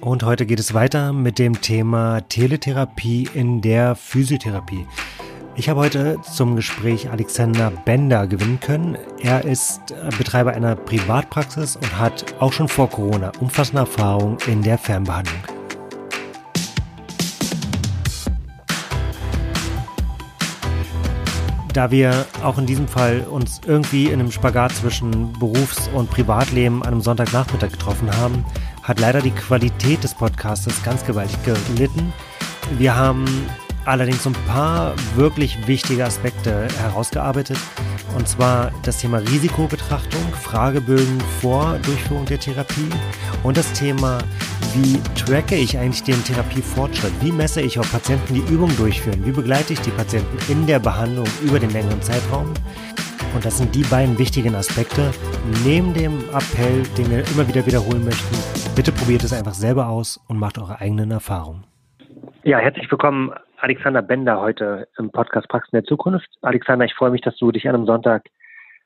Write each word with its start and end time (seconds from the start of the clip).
Und 0.00 0.22
heute 0.22 0.46
geht 0.46 0.60
es 0.60 0.74
weiter 0.74 1.12
mit 1.12 1.38
dem 1.40 1.60
Thema 1.60 2.20
Teletherapie 2.28 3.28
in 3.34 3.60
der 3.60 3.96
Physiotherapie. 3.96 4.86
Ich 5.56 5.68
habe 5.68 5.80
heute 5.80 6.18
zum 6.22 6.54
Gespräch 6.54 7.10
Alexander 7.10 7.70
Bender 7.70 8.28
gewinnen 8.28 8.60
können. 8.60 8.96
Er 9.20 9.44
ist 9.44 9.80
Betreiber 10.16 10.52
einer 10.52 10.76
Privatpraxis 10.76 11.74
und 11.74 11.98
hat 11.98 12.24
auch 12.38 12.52
schon 12.52 12.68
vor 12.68 12.88
Corona 12.88 13.32
umfassende 13.40 13.80
Erfahrung 13.80 14.38
in 14.46 14.62
der 14.62 14.78
Fernbehandlung. 14.78 15.40
Da 21.72 21.90
wir 21.90 22.24
auch 22.42 22.58
in 22.58 22.66
diesem 22.66 22.88
Fall 22.88 23.26
uns 23.30 23.60
irgendwie 23.66 24.06
in 24.06 24.14
einem 24.14 24.30
Spagat 24.30 24.72
zwischen 24.72 25.32
Berufs- 25.34 25.88
und 25.92 26.08
Privatleben 26.10 26.82
an 26.82 26.88
einem 26.88 27.00
Sonntagnachmittag 27.00 27.72
getroffen 27.72 28.10
haben, 28.16 28.44
hat 28.88 29.00
leider 29.00 29.20
die 29.20 29.30
Qualität 29.30 30.02
des 30.02 30.14
Podcastes 30.14 30.82
ganz 30.82 31.04
gewaltig 31.04 31.36
gelitten. 31.44 32.10
Wir 32.78 32.96
haben 32.96 33.26
allerdings 33.84 34.26
ein 34.26 34.32
paar 34.46 34.94
wirklich 35.14 35.66
wichtige 35.66 36.06
Aspekte 36.06 36.68
herausgearbeitet. 36.80 37.58
Und 38.16 38.26
zwar 38.26 38.72
das 38.82 38.98
Thema 38.98 39.18
Risikobetrachtung, 39.18 40.22
Fragebögen 40.42 41.20
vor 41.40 41.78
Durchführung 41.82 42.24
der 42.24 42.40
Therapie 42.40 42.88
und 43.42 43.58
das 43.58 43.70
Thema, 43.74 44.18
wie 44.74 44.98
tracke 45.14 45.54
ich 45.54 45.76
eigentlich 45.76 46.02
den 46.04 46.24
Therapiefortschritt? 46.24 47.12
Wie 47.20 47.32
messe 47.32 47.60
ich, 47.60 47.78
ob 47.78 47.90
Patienten 47.92 48.34
die 48.34 48.52
Übung 48.52 48.74
durchführen? 48.78 49.24
Wie 49.24 49.32
begleite 49.32 49.74
ich 49.74 49.80
die 49.80 49.90
Patienten 49.90 50.38
in 50.50 50.66
der 50.66 50.78
Behandlung 50.78 51.26
über 51.42 51.58
den 51.58 51.70
längeren 51.70 52.00
Zeitraum? 52.00 52.54
Und 53.34 53.44
das 53.44 53.58
sind 53.58 53.74
die 53.74 53.84
beiden 53.84 54.18
wichtigen 54.18 54.54
Aspekte. 54.54 55.10
Neben 55.64 55.92
dem 55.94 56.18
Appell, 56.30 56.82
den 56.96 57.10
wir 57.10 57.18
immer 57.32 57.46
wieder 57.46 57.64
wiederholen 57.66 58.04
möchten, 58.04 58.36
bitte 58.74 58.92
probiert 58.92 59.22
es 59.22 59.32
einfach 59.32 59.54
selber 59.54 59.88
aus 59.88 60.18
und 60.28 60.38
macht 60.38 60.58
eure 60.58 60.80
eigenen 60.80 61.10
Erfahrungen. 61.10 61.64
Ja, 62.44 62.58
herzlich 62.58 62.90
willkommen, 62.90 63.32
Alexander 63.58 64.02
Bender, 64.02 64.40
heute 64.40 64.88
im 64.98 65.10
Podcast 65.10 65.48
Praxen 65.48 65.72
der 65.72 65.84
Zukunft. 65.84 66.28
Alexander, 66.42 66.84
ich 66.84 66.94
freue 66.94 67.10
mich, 67.10 67.20
dass 67.20 67.36
du 67.36 67.52
dich 67.52 67.68
an 67.68 67.74
einem 67.74 67.86
Sonntag 67.86 68.24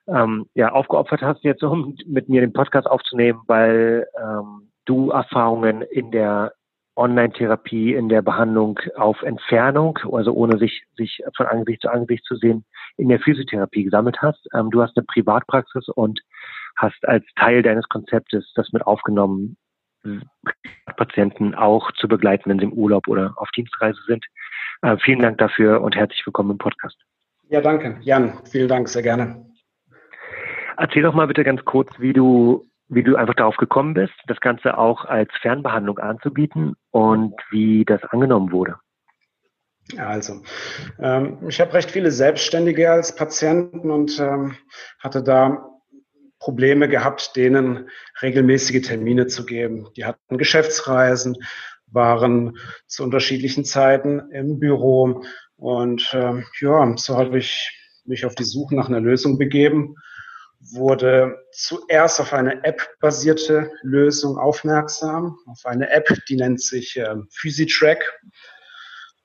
ähm, 0.09 0.47
ja, 0.55 0.73
aufgeopfert 0.73 1.23
hast, 1.23 1.45
jetzt 1.45 1.63
um 1.63 1.97
mit 2.07 2.29
mir 2.29 2.41
den 2.41 2.53
Podcast 2.53 2.87
aufzunehmen, 2.87 3.41
weil 3.47 4.07
ähm, 4.21 4.71
du 4.85 5.11
Erfahrungen 5.11 5.83
in 5.83 6.11
der 6.11 6.53
Online-Therapie, 6.97 7.95
in 7.95 8.09
der 8.09 8.23
Behandlung 8.23 8.79
auf 8.97 9.23
Entfernung, 9.23 9.99
also 10.13 10.33
ohne 10.33 10.59
sich, 10.59 10.85
sich 10.97 11.23
von 11.37 11.47
Angesicht 11.47 11.83
zu 11.83 11.91
Angesicht 11.91 12.25
zu 12.25 12.37
sehen, 12.37 12.65
in 12.97 13.09
der 13.09 13.21
Physiotherapie 13.21 13.85
gesammelt 13.85 14.21
hast. 14.21 14.47
Ähm, 14.55 14.71
du 14.71 14.83
hast 14.83 14.97
eine 14.97 15.05
Privatpraxis 15.05 15.89
und 15.89 16.21
hast 16.77 17.07
als 17.09 17.25
Teil 17.37 17.63
deines 17.63 17.89
Konzeptes 17.89 18.53
das 18.55 18.73
mit 18.73 18.83
aufgenommen, 18.83 19.57
Patienten 20.97 21.55
auch 21.55 21.93
zu 21.93 22.09
begleiten, 22.09 22.51
wenn 22.51 22.59
sie 22.59 22.65
im 22.65 22.73
Urlaub 22.73 23.09
oder 23.09 23.35
auf 23.37 23.49
Dienstreise 23.51 24.01
sind. 24.07 24.25
Äh, 24.83 24.97
vielen 24.99 25.21
Dank 25.21 25.39
dafür 25.39 25.81
und 25.81 25.95
herzlich 25.95 26.27
willkommen 26.27 26.51
im 26.51 26.59
Podcast. 26.59 26.99
Ja, 27.49 27.61
danke. 27.61 27.99
Jan, 28.03 28.33
vielen 28.51 28.69
Dank, 28.69 28.89
sehr 28.89 29.03
gerne. 29.03 29.47
Erzähl 30.77 31.03
doch 31.03 31.15
mal 31.15 31.27
bitte 31.27 31.45
ganz 31.45 31.65
kurz, 31.65 31.91
wie 31.99 32.13
du, 32.13 32.65
wie 32.95 33.03
du 33.03 33.17
einfach 33.17 33.35
darauf 33.35 33.57
gekommen 33.57 33.95
bist, 33.95 34.13
das 34.27 34.41
Ganze 34.41 34.77
auch 34.77 35.05
als 35.07 35.31
Fernbehandlung 35.41 35.99
anzubieten 35.99 36.75
und 36.91 37.35
wie 37.51 37.85
das 37.85 38.03
angenommen 38.05 38.53
wurde. 38.53 38.77
Also, 39.97 40.43
ähm, 41.01 41.39
ich 41.49 41.61
habe 41.61 41.73
recht 41.73 41.91
viele 41.91 42.11
Selbstständige 42.11 42.91
als 42.91 43.15
Patienten 43.17 43.91
und 43.91 44.19
ähm, 44.21 44.57
hatte 45.01 45.23
da 45.23 45.69
Probleme 46.39 46.89
gehabt, 46.89 47.35
denen 47.37 47.89
regelmäßige 48.21 48.83
Termine 48.83 49.27
zu 49.27 49.47
geben. 49.47 49.89
Die 49.97 50.05
hatten 50.05 50.39
Geschäftsreisen, 50.39 51.37
waren 51.87 52.59
zu 52.87 53.05
unterschiedlichen 53.05 53.65
Zeiten 53.65 54.31
im 54.33 54.59
Büro 54.59 55.25
und 55.57 56.11
ähm, 56.15 56.45
ja, 56.61 56.97
so 56.97 57.17
habe 57.17 57.39
ich 57.39 57.79
mich 58.05 58.27
auf 58.27 58.35
die 58.35 58.45
Suche 58.45 58.75
nach 58.75 58.89
einer 58.89 59.01
Lösung 59.01 59.39
begeben, 59.39 59.95
wurde 60.71 61.39
zuerst 61.53 62.21
auf 62.21 62.33
eine 62.33 62.65
App-basierte 62.65 63.71
Lösung 63.83 64.39
aufmerksam, 64.39 65.39
auf 65.47 65.65
eine 65.65 65.91
App, 65.91 66.09
die 66.29 66.37
nennt 66.37 66.63
sich 66.63 66.97
äh, 66.97 67.17
PhysiTrack 67.31 68.21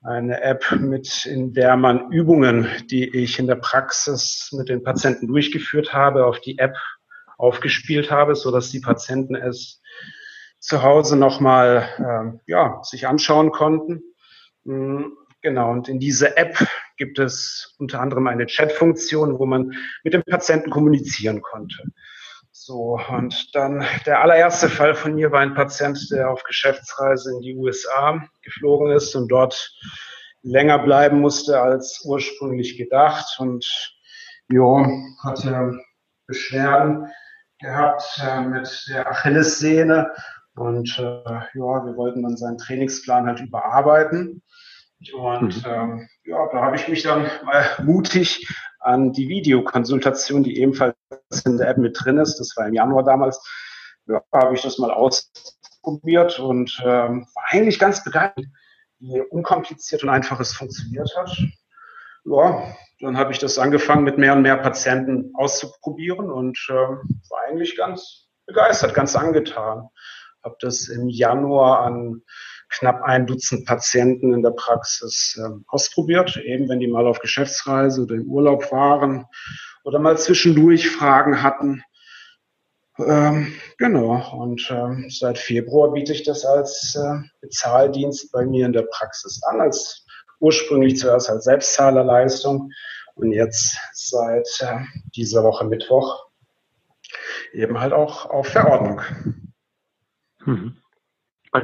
eine 0.02 0.40
App, 0.42 0.64
mit 0.78 1.26
in 1.26 1.52
der 1.52 1.76
man 1.76 2.10
Übungen, 2.12 2.68
die 2.90 3.08
ich 3.16 3.38
in 3.38 3.46
der 3.46 3.56
Praxis 3.56 4.50
mit 4.52 4.68
den 4.68 4.82
Patienten 4.82 5.26
durchgeführt 5.26 5.92
habe, 5.92 6.26
auf 6.26 6.40
die 6.40 6.58
App 6.58 6.76
aufgespielt 7.36 8.10
habe, 8.10 8.34
so 8.34 8.50
dass 8.50 8.70
die 8.70 8.80
Patienten 8.80 9.34
es 9.34 9.80
zu 10.60 10.82
Hause 10.82 11.16
nochmal 11.16 11.88
äh, 11.98 12.50
ja, 12.50 12.80
sich 12.82 13.06
anschauen 13.06 13.50
konnten. 13.50 14.02
Mhm, 14.64 15.16
genau, 15.40 15.70
und 15.70 15.88
in 15.88 16.00
dieser 16.00 16.36
App 16.36 16.58
gibt 16.98 17.18
es 17.18 17.74
unter 17.78 18.00
anderem 18.00 18.26
eine 18.26 18.46
Chat-Funktion, 18.46 19.38
wo 19.38 19.46
man 19.46 19.72
mit 20.04 20.12
dem 20.12 20.22
Patienten 20.24 20.70
kommunizieren 20.70 21.40
konnte. 21.40 21.82
So, 22.50 22.98
und 23.08 23.54
dann 23.54 23.84
der 24.04 24.20
allererste 24.20 24.68
Fall 24.68 24.94
von 24.94 25.14
mir 25.14 25.32
war 25.32 25.40
ein 25.40 25.54
Patient, 25.54 25.98
der 26.10 26.30
auf 26.30 26.42
Geschäftsreise 26.42 27.32
in 27.36 27.40
die 27.40 27.54
USA 27.56 28.22
geflogen 28.42 28.90
ist 28.90 29.14
und 29.14 29.28
dort 29.28 29.72
länger 30.42 30.78
bleiben 30.78 31.20
musste 31.20 31.60
als 31.60 32.02
ursprünglich 32.04 32.76
gedacht 32.76 33.36
und 33.38 33.64
ja, 34.50 34.86
hatte 35.22 35.78
Beschwerden 36.26 37.06
gehabt 37.60 38.20
äh, 38.22 38.40
mit 38.40 38.86
der 38.88 39.10
Achillessehne 39.10 40.12
und 40.54 40.98
äh, 40.98 41.02
ja, 41.02 41.86
wir 41.86 41.96
wollten 41.96 42.22
dann 42.22 42.36
seinen 42.36 42.58
Trainingsplan 42.58 43.26
halt 43.26 43.40
überarbeiten. 43.40 44.42
Und 45.14 45.64
mhm. 45.64 45.70
ähm, 45.70 46.08
ja, 46.24 46.48
da 46.52 46.60
habe 46.62 46.76
ich 46.76 46.88
mich 46.88 47.02
dann 47.02 47.30
mal 47.44 47.66
mutig 47.84 48.46
an 48.80 49.12
die 49.12 49.28
Videokonsultation, 49.28 50.42
die 50.42 50.58
ebenfalls 50.58 50.96
in 51.44 51.58
der 51.58 51.68
App 51.68 51.78
mit 51.78 51.96
drin 51.98 52.18
ist, 52.18 52.38
das 52.38 52.56
war 52.56 52.66
im 52.66 52.74
Januar 52.74 53.04
damals, 53.04 53.40
ja, 54.06 54.22
habe 54.32 54.54
ich 54.54 54.62
das 54.62 54.78
mal 54.78 54.90
ausprobiert 54.90 56.38
und 56.38 56.80
ähm, 56.84 57.26
war 57.34 57.44
eigentlich 57.50 57.78
ganz 57.78 58.02
begeistert, 58.02 58.46
wie 58.98 59.20
unkompliziert 59.20 60.02
und 60.02 60.08
einfach 60.08 60.40
es 60.40 60.52
funktioniert 60.52 61.10
hat. 61.16 61.36
Ja, 62.24 62.74
dann 63.00 63.16
habe 63.16 63.32
ich 63.32 63.38
das 63.38 63.58
angefangen 63.58 64.04
mit 64.04 64.18
mehr 64.18 64.32
und 64.32 64.42
mehr 64.42 64.56
Patienten 64.56 65.32
auszuprobieren 65.34 66.30
und 66.30 66.58
äh, 66.68 66.72
war 66.74 67.40
eigentlich 67.48 67.76
ganz 67.76 68.28
begeistert, 68.46 68.94
ganz 68.94 69.14
angetan. 69.14 69.88
Habe 70.44 70.56
das 70.60 70.88
im 70.88 71.08
Januar 71.08 71.80
an 71.80 72.22
knapp 72.68 73.02
ein 73.02 73.26
Dutzend 73.26 73.66
Patienten 73.66 74.34
in 74.34 74.42
der 74.42 74.50
Praxis 74.50 75.38
äh, 75.42 75.48
ausprobiert, 75.66 76.36
eben 76.36 76.68
wenn 76.68 76.80
die 76.80 76.86
mal 76.86 77.06
auf 77.06 77.20
Geschäftsreise 77.20 78.02
oder 78.02 78.14
im 78.14 78.30
Urlaub 78.30 78.70
waren 78.70 79.26
oder 79.84 79.98
mal 79.98 80.18
zwischendurch 80.18 80.90
Fragen 80.90 81.42
hatten. 81.42 81.82
Ähm, 82.98 83.54
genau, 83.78 84.36
und 84.36 84.68
ähm, 84.70 85.06
seit 85.08 85.38
Februar 85.38 85.92
biete 85.92 86.12
ich 86.12 86.24
das 86.24 86.44
als 86.44 86.96
äh, 86.96 87.20
Bezahldienst 87.40 88.32
bei 88.32 88.44
mir 88.44 88.66
in 88.66 88.72
der 88.72 88.86
Praxis 88.90 89.40
an, 89.44 89.60
als 89.60 90.04
ursprünglich 90.40 90.98
zuerst 90.98 91.30
als 91.30 91.44
Selbstzahlerleistung 91.44 92.70
und 93.14 93.32
jetzt 93.32 93.78
seit 93.92 94.48
äh, 94.60 94.80
dieser 95.14 95.44
Woche 95.44 95.64
Mittwoch 95.64 96.26
eben 97.52 97.80
halt 97.80 97.92
auch 97.92 98.26
auf 98.26 98.48
Verordnung. 98.48 99.00
Mhm. 100.48 100.76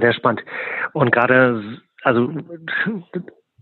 Sehr 0.00 0.12
spannend. 0.12 0.44
Und 0.92 1.10
gerade, 1.10 1.80
also 2.02 2.32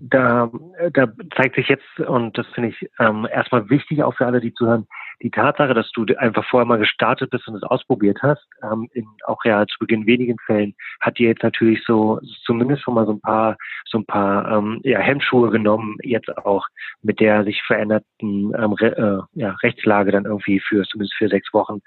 da, 0.04 0.50
da 0.92 1.12
zeigt 1.36 1.54
sich 1.54 1.68
jetzt, 1.68 2.00
und 2.00 2.36
das 2.36 2.46
finde 2.48 2.70
ich 2.70 2.90
ähm, 2.98 3.26
erstmal 3.30 3.70
wichtig 3.70 4.02
auch 4.02 4.14
für 4.14 4.26
alle, 4.26 4.40
die 4.40 4.52
zuhören, 4.52 4.88
die 5.22 5.30
Tatsache, 5.30 5.74
dass 5.74 5.92
du 5.92 6.04
einfach 6.16 6.44
vorher 6.48 6.66
mal 6.66 6.78
gestartet 6.78 7.30
bist 7.30 7.46
und 7.46 7.54
es 7.54 7.62
ausprobiert 7.62 8.18
hast, 8.20 8.44
ähm, 8.64 8.88
in 8.94 9.06
auch 9.24 9.44
ja 9.44 9.64
zu 9.66 9.78
Beginn 9.78 10.04
wenigen 10.06 10.37
Fällen, 10.44 10.75
hat 11.00 11.19
dir 11.19 11.28
jetzt 11.28 11.44
natürlich 11.44 11.84
so 11.87 12.19
zumindest 12.44 12.82
schon 12.82 12.94
mal 12.94 13.06
so 13.06 13.12
ein 13.12 13.20
paar 13.20 13.56
so 13.87 13.99
ein 13.99 14.04
paar 14.04 14.50
ähm, 14.50 14.81
ja, 14.82 14.99
Hemmschuhe 14.99 15.50
genommen, 15.50 15.96
jetzt 16.02 16.37
auch 16.37 16.66
mit 17.02 17.20
der 17.20 17.44
sich 17.44 17.62
veränderten 17.62 18.52
ähm, 18.58 18.72
Re 18.72 19.28
äh, 19.37 19.40
ja, 19.40 19.50
Rechtslage 19.62 20.10
dann 20.10 20.25
irgendwie 20.25 20.58
für 20.58 20.82
zumindest 20.84 21.14
für 21.16 21.28
sechs 21.28 21.55
Wochen 21.55 21.78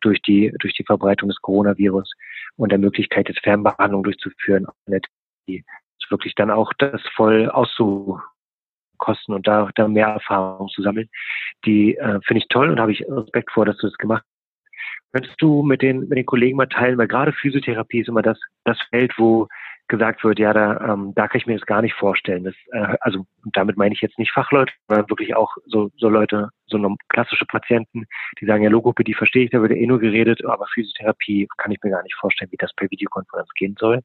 durch 0.00 0.22
die 0.22 0.54
durch 0.60 0.72
die 0.72 0.84
Verbreitung 0.84 1.28
des 1.28 1.40
Coronavirus 1.42 2.10
und 2.56 2.72
der 2.72 2.78
Möglichkeit, 2.78 3.28
jetzt 3.28 3.42
Fernbehandlung 3.42 4.04
durchzuführen, 4.04 4.66
die 5.46 5.64
wirklich 6.10 6.34
dann 6.34 6.50
auch 6.50 6.72
das 6.78 7.00
voll 7.14 7.48
auszukosten 7.50 9.34
und 9.34 9.46
da, 9.46 9.70
da 9.74 9.88
mehr 9.88 10.08
Erfahrung 10.08 10.68
zu 10.68 10.82
sammeln. 10.82 11.08
Die 11.64 11.96
äh, 11.96 12.20
finde 12.26 12.42
ich 12.42 12.48
toll 12.48 12.70
und 12.70 12.80
habe 12.80 12.92
ich 12.92 13.04
Respekt 13.08 13.50
vor, 13.52 13.66
dass 13.66 13.76
du 13.78 13.88
das 13.88 13.98
gemacht 13.98 14.22
hast. 14.22 14.38
Könntest 15.12 15.40
du 15.40 15.62
mit 15.62 15.80
den, 15.80 16.00
mit 16.00 16.18
den 16.18 16.26
Kollegen 16.26 16.56
mal 16.56 16.66
teilen, 16.66 16.98
weil 16.98 17.08
gerade 17.08 17.32
Physiotherapie 17.32 18.00
ist 18.00 18.08
immer 18.08 18.22
das, 18.22 18.38
das 18.64 18.78
Feld, 18.90 19.12
wo 19.16 19.48
gesagt 19.88 20.22
wird, 20.22 20.38
ja, 20.38 20.52
da, 20.52 20.92
ähm, 20.92 21.12
da 21.14 21.26
kann 21.26 21.40
ich 21.40 21.46
mir 21.46 21.56
das 21.56 21.66
gar 21.66 21.82
nicht 21.82 21.94
vorstellen. 21.94 22.44
Das, 22.44 22.54
äh, 22.72 22.96
also 23.00 23.26
damit 23.52 23.76
meine 23.76 23.94
ich 23.94 24.02
jetzt 24.02 24.18
nicht 24.18 24.32
Fachleute, 24.32 24.72
sondern 24.86 25.08
wirklich 25.08 25.34
auch 25.34 25.56
so, 25.66 25.90
so 25.96 26.08
Leute, 26.08 26.50
so 26.66 26.96
klassische 27.08 27.46
Patienten, 27.46 28.04
die 28.38 28.46
sagen, 28.46 28.62
ja, 28.62 28.70
Logopädie 28.70 29.14
verstehe 29.14 29.44
ich, 29.44 29.50
da 29.50 29.60
wird 29.60 29.72
eh 29.72 29.86
nur 29.86 29.98
geredet, 29.98 30.44
aber 30.44 30.66
Physiotherapie 30.72 31.48
kann 31.56 31.72
ich 31.72 31.78
mir 31.82 31.90
gar 31.90 32.02
nicht 32.02 32.14
vorstellen, 32.16 32.50
wie 32.52 32.58
das 32.58 32.74
per 32.74 32.90
Videokonferenz 32.90 33.48
gehen 33.54 33.76
soll. 33.78 34.02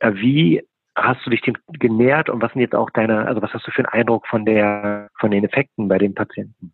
Äh, 0.00 0.12
wie 0.14 0.62
hast 0.96 1.24
du 1.26 1.30
dich 1.30 1.42
dem 1.42 1.56
genähert 1.68 2.30
und 2.30 2.42
was 2.42 2.52
sind 2.52 2.62
jetzt 2.62 2.74
auch 2.74 2.90
deine, 2.90 3.26
also 3.26 3.42
was 3.42 3.52
hast 3.52 3.66
du 3.66 3.70
für 3.70 3.80
einen 3.80 4.00
Eindruck 4.00 4.26
von 4.26 4.44
der, 4.44 5.08
von 5.20 5.30
den 5.30 5.44
Effekten 5.44 5.88
bei 5.88 5.98
den 5.98 6.14
Patienten? 6.14 6.72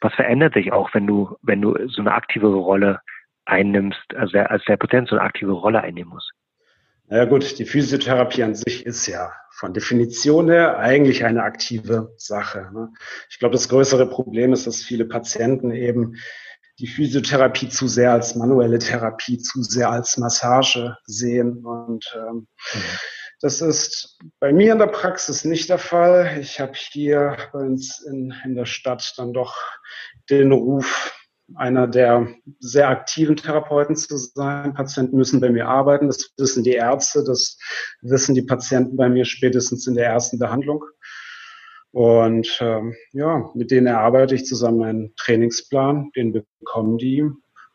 Was 0.00 0.12
verändert 0.14 0.54
sich 0.54 0.72
auch, 0.72 0.92
wenn 0.92 1.06
du, 1.06 1.36
wenn 1.42 1.62
du 1.62 1.74
so 1.88 2.00
eine 2.00 2.12
aktivere 2.12 2.56
Rolle 2.56 3.00
einnimmst, 3.44 4.14
also 4.14 4.32
der, 4.32 4.50
als 4.50 4.64
der 4.64 4.76
Patient 4.76 5.08
so 5.08 5.16
eine 5.16 5.24
aktive 5.24 5.52
Rolle 5.52 5.80
einnehmen 5.80 6.10
muss? 6.10 6.28
Na 7.08 7.18
ja, 7.18 7.24
gut, 7.24 7.58
die 7.58 7.64
Physiotherapie 7.64 8.42
an 8.42 8.56
sich 8.56 8.84
ist 8.84 9.06
ja 9.06 9.30
von 9.52 9.72
Definition 9.72 10.50
her 10.50 10.78
eigentlich 10.78 11.24
eine 11.24 11.44
aktive 11.44 12.12
Sache. 12.16 12.68
Ne? 12.74 12.92
Ich 13.30 13.38
glaube, 13.38 13.52
das 13.52 13.68
größere 13.68 14.08
Problem 14.08 14.52
ist, 14.52 14.66
dass 14.66 14.82
viele 14.82 15.04
Patienten 15.04 15.70
eben 15.70 16.16
die 16.78 16.88
Physiotherapie 16.88 17.68
zu 17.68 17.86
sehr 17.86 18.12
als 18.12 18.34
manuelle 18.34 18.78
Therapie, 18.78 19.38
zu 19.38 19.62
sehr 19.62 19.88
als 19.88 20.18
Massage 20.18 20.96
sehen. 21.04 21.64
Und 21.64 22.04
ähm, 22.16 22.48
mhm. 22.74 22.80
Das 23.40 23.60
ist 23.60 24.18
bei 24.40 24.52
mir 24.52 24.72
in 24.72 24.78
der 24.78 24.86
Praxis 24.86 25.44
nicht 25.44 25.68
der 25.68 25.78
Fall. 25.78 26.38
Ich 26.40 26.60
habe 26.60 26.72
hier 26.74 27.36
bei 27.52 27.60
uns 27.60 28.00
in, 28.00 28.34
in 28.44 28.54
der 28.54 28.66
Stadt 28.66 29.12
dann 29.16 29.32
doch 29.32 29.56
den 30.30 30.52
Ruf, 30.52 31.12
einer 31.54 31.86
der 31.86 32.28
sehr 32.58 32.88
aktiven 32.88 33.36
Therapeuten 33.36 33.94
zu 33.94 34.16
sein. 34.16 34.74
Patienten 34.74 35.16
müssen 35.16 35.40
bei 35.40 35.50
mir 35.50 35.68
arbeiten. 35.68 36.06
Das 36.06 36.32
wissen 36.38 36.64
die 36.64 36.72
Ärzte, 36.72 37.24
das 37.24 37.58
wissen 38.00 38.34
die 38.34 38.42
Patienten 38.42 38.96
bei 38.96 39.08
mir 39.08 39.24
spätestens 39.24 39.86
in 39.86 39.94
der 39.94 40.06
ersten 40.06 40.38
Behandlung. 40.38 40.84
Und 41.92 42.58
ähm, 42.60 42.94
ja, 43.12 43.50
mit 43.54 43.70
denen 43.70 43.86
erarbeite 43.86 44.34
ich 44.34 44.44
zusammen 44.44 44.82
einen 44.82 45.14
Trainingsplan, 45.16 46.10
den 46.16 46.32
bekommen 46.32 46.98
die 46.98 47.22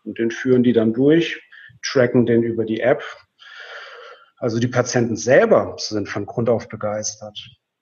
und 0.04 0.18
den 0.19 0.31
führen 0.31 0.63
die 0.63 0.74
dann 0.74 0.94
durch, 0.94 1.42
tracken 1.84 2.25
den 2.25 2.44
über 2.44 2.66
die 2.66 2.81
App. 2.81 3.04
Also 4.41 4.59
die 4.59 4.67
Patienten 4.67 5.15
selber 5.15 5.75
sind 5.77 6.09
von 6.09 6.25
Grund 6.25 6.49
auf 6.49 6.67
begeistert. 6.67 7.38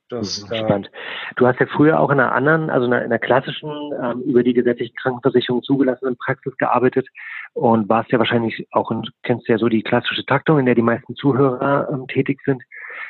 Das, 0.10 0.46
mhm, 0.50 0.56
Spannend. 0.56 0.92
Du 1.38 1.48
hast 1.48 1.60
ja 1.60 1.68
früher 1.68 2.00
auch 2.00 2.10
in 2.10 2.20
einer 2.20 2.34
anderen, 2.34 2.70
also 2.70 2.86
in 2.86 2.94
einer, 2.94 3.06
in 3.06 3.12
einer 3.12 3.20
klassischen, 3.20 3.70
ähm, 4.04 4.22
über 4.24 4.44
die 4.44 4.54
gesetzliche 4.54 4.92
Krankenversicherung 4.94 5.64
zugelassenen 5.64 6.18
Praxis 6.18 6.58
gearbeitet 6.58 7.08
und 7.54 7.88
warst 7.88 8.12
ja 8.12 8.20
wahrscheinlich 8.20 8.68
auch, 8.72 8.90
und 8.90 9.10
kennst 9.24 9.48
ja 9.48 9.58
so 9.58 9.70
die 9.70 9.84
klassische 9.84 10.26
Taktung, 10.26 10.60
in 10.60 10.66
der 10.66 10.76
die 10.76 10.82
meisten 10.82 11.16
Zuhörer 11.16 11.88
ähm, 11.94 12.08
tätig 12.08 12.42
sind. 12.44 12.62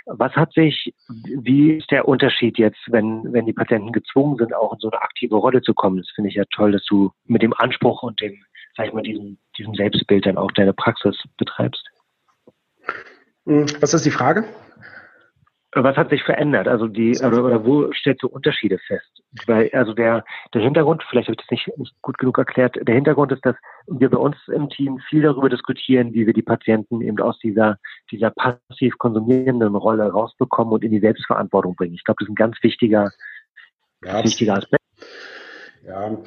Was 0.06 0.34
hat 0.34 0.54
sich, 0.54 0.94
wie 1.08 1.72
ist 1.78 1.90
der 1.90 2.08
Unterschied 2.08 2.60
jetzt, 2.60 2.80
wenn, 2.88 3.34
wenn 3.34 3.48
die 3.48 3.54
Patienten 3.54 3.94
gezwungen 3.94 4.38
sind, 4.38 4.54
auch 4.54 4.74
in 4.74 4.80
so 4.80 4.92
eine 4.92 5.02
aktive 5.02 5.38
Rolle 5.38 5.64
zu 5.64 5.74
kommen? 5.74 5.98
Das 5.98 6.12
finde 6.14 6.30
ich 6.30 6.36
ja 6.36 6.44
toll, 6.54 6.74
dass 6.74 6.86
du 6.86 7.12
mit 7.26 7.42
dem 7.42 7.54
Anspruch 7.54 8.04
und 8.04 8.22
dem, 8.22 8.44
sag 8.78 8.88
ich 8.88 8.94
mal, 8.94 9.02
diesem, 9.02 9.40
diesem 9.58 9.74
Selbstbild 9.74 10.28
dann 10.28 10.38
auch 10.38 10.52
deine 10.52 10.74
Praxis 10.74 11.18
betreibst. 11.38 11.90
Hm, 13.50 13.66
was 13.82 13.96
ist 13.96 14.06
die 14.06 14.12
Frage? 14.12 14.46
Was 15.74 15.98
hat 15.98 16.10
sich 16.10 16.24
verändert? 16.24 16.68
Also 16.68 16.88
die 16.88 17.18
oder, 17.18 17.44
oder 17.44 17.66
wo 17.66 17.92
stellst 17.94 18.22
du 18.22 18.28
Unterschiede 18.28 18.78
fest? 18.88 19.24
Weil 19.48 19.70
also 19.74 19.94
der 19.94 20.24
der 20.54 20.62
Hintergrund, 20.62 21.04
vielleicht 21.10 21.28
habe 21.28 21.34
ich 21.34 21.46
das 21.46 21.52
nicht, 21.52 21.78
nicht 21.78 22.02
gut 22.02 22.20
genug 22.20 22.38
erklärt. 22.38 22.76
Der 22.88 22.94
Hintergrund 22.94 23.32
ist, 23.32 23.44
dass 23.46 23.56
wir 23.88 24.10
bei 24.10 24.18
uns 24.18 24.36
im 24.48 24.70
Team 24.70 25.00
viel 25.10 25.24
darüber 25.24 25.50
diskutieren, 25.50 26.14
wie 26.14 26.28
wir 26.28 26.34
die 26.34 26.44
Patienten 26.44 27.02
eben 27.02 27.20
aus 27.20 27.40
dieser 27.40 27.78
dieser 28.12 28.30
passiv 28.30 28.98
konsumierenden 29.00 29.76
Rolle 29.76 30.12
rausbekommen 30.12 30.74
und 30.74 30.84
in 30.84 30.92
die 30.92 31.00
Selbstverantwortung 31.00 31.76
bringen. 31.76 31.96
Ich 31.96 32.04
glaube, 32.04 32.18
das 32.20 32.28
ist 32.28 32.34
ein 32.34 32.36
ganz 32.36 32.58
wichtiger 32.62 33.12
ja, 34.04 34.24
wichtiger 34.24 34.58
Aspekt. 34.58 34.84
Ja, 35.86 36.18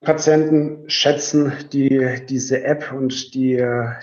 Patienten 0.00 0.88
schätzen 0.88 1.52
die, 1.72 2.24
diese 2.28 2.64
App 2.64 2.90
und 2.92 3.34
die, 3.34 3.62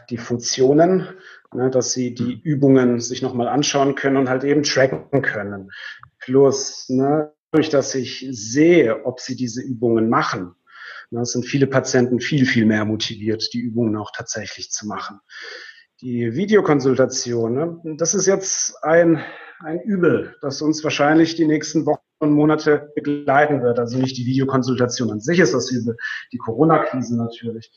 die 0.09 0.17
Funktionen 0.17 1.07
ne, 1.53 1.69
dass 1.69 1.93
sie 1.93 2.13
die 2.13 2.35
mhm. 2.35 2.41
Übungen 2.43 2.99
sich 2.99 3.21
nochmal 3.21 3.47
anschauen 3.47 3.95
können 3.95 4.17
und 4.17 4.29
halt 4.29 4.43
eben 4.43 4.63
tracken 4.63 5.21
können. 5.21 5.71
Plus, 6.19 6.89
ne, 6.89 7.33
durch 7.51 7.69
dass 7.69 7.95
ich 7.95 8.27
sehe, 8.31 9.05
ob 9.05 9.19
sie 9.19 9.35
diese 9.35 9.61
Übungen 9.61 10.09
machen, 10.09 10.55
ne, 11.09 11.25
sind 11.25 11.45
viele 11.45 11.67
Patienten 11.67 12.19
viel, 12.19 12.45
viel 12.45 12.65
mehr 12.65 12.85
motiviert, 12.85 13.49
die 13.53 13.59
Übungen 13.59 13.95
auch 13.95 14.11
tatsächlich 14.15 14.71
zu 14.71 14.87
machen. 14.87 15.19
Die 16.01 16.35
Videokonsultation, 16.35 17.53
ne, 17.53 17.95
das 17.97 18.13
ist 18.13 18.27
jetzt 18.27 18.83
ein, 18.83 19.23
ein 19.59 19.81
Übel, 19.81 20.35
das 20.41 20.61
uns 20.61 20.83
wahrscheinlich 20.83 21.35
die 21.35 21.47
nächsten 21.47 21.85
Wochen 21.85 22.01
und 22.19 22.31
Monate 22.31 22.91
begleiten 22.95 23.61
wird. 23.61 23.79
Also 23.79 23.97
nicht 23.97 24.17
die 24.17 24.25
Videokonsultation 24.25 25.11
an 25.11 25.19
sich 25.19 25.39
ist 25.39 25.53
das 25.53 25.71
Übel, 25.71 25.95
die 26.31 26.37
Corona-Krise 26.37 27.15
natürlich. 27.17 27.71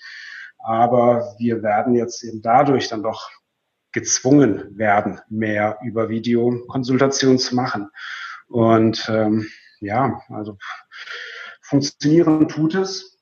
Aber 0.58 1.34
wir 1.38 1.62
werden 1.62 1.94
jetzt 1.94 2.22
eben 2.22 2.42
dadurch 2.42 2.88
dann 2.88 3.02
doch 3.02 3.30
gezwungen 3.92 4.76
werden, 4.76 5.20
mehr 5.28 5.78
über 5.84 6.08
Videokonsultation 6.08 7.38
zu 7.38 7.54
machen. 7.54 7.90
Und 8.48 9.08
ähm, 9.08 9.48
ja, 9.80 10.20
also 10.28 10.58
funktionieren 11.62 12.48
tut 12.48 12.74
es, 12.74 13.18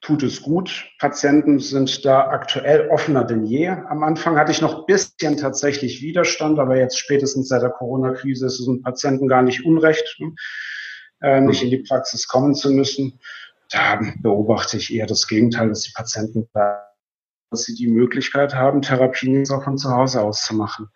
tut 0.00 0.22
es 0.22 0.42
gut. 0.42 0.88
Patienten 0.98 1.58
sind 1.60 2.04
da 2.04 2.28
aktuell 2.28 2.88
offener 2.88 3.24
denn 3.24 3.44
je. 3.44 3.68
Am 3.68 4.02
Anfang 4.02 4.36
hatte 4.36 4.52
ich 4.52 4.60
noch 4.60 4.86
bisschen 4.86 5.36
tatsächlich 5.36 6.02
Widerstand, 6.02 6.58
aber 6.58 6.76
jetzt 6.76 6.98
spätestens 6.98 7.48
seit 7.48 7.62
der 7.62 7.70
Corona-Krise 7.70 8.46
ist 8.46 8.60
es 8.60 8.66
den 8.66 8.82
Patienten 8.82 9.28
gar 9.28 9.42
nicht 9.42 9.64
unrecht, 9.64 10.16
ne? 10.18 10.34
äh, 11.22 11.40
nicht 11.40 11.62
in 11.62 11.70
die 11.70 11.78
Praxis 11.78 12.26
kommen 12.26 12.54
zu 12.54 12.70
müssen. 12.72 13.20
Da 13.70 14.00
beobachte 14.20 14.76
ich 14.76 14.92
eher 14.92 15.06
das 15.06 15.26
Gegenteil, 15.26 15.68
dass 15.68 15.82
die 15.82 15.92
Patienten 15.94 16.48
da 16.52 16.91
dass 17.52 17.64
sie 17.64 17.74
die 17.74 17.86
Möglichkeit 17.86 18.54
haben, 18.54 18.82
Therapien 18.82 19.44
auch 19.50 19.62
von 19.62 19.78
zu 19.78 19.90
Hause 19.90 20.22
aus 20.22 20.42
zu 20.42 20.56
machen. 20.56 20.88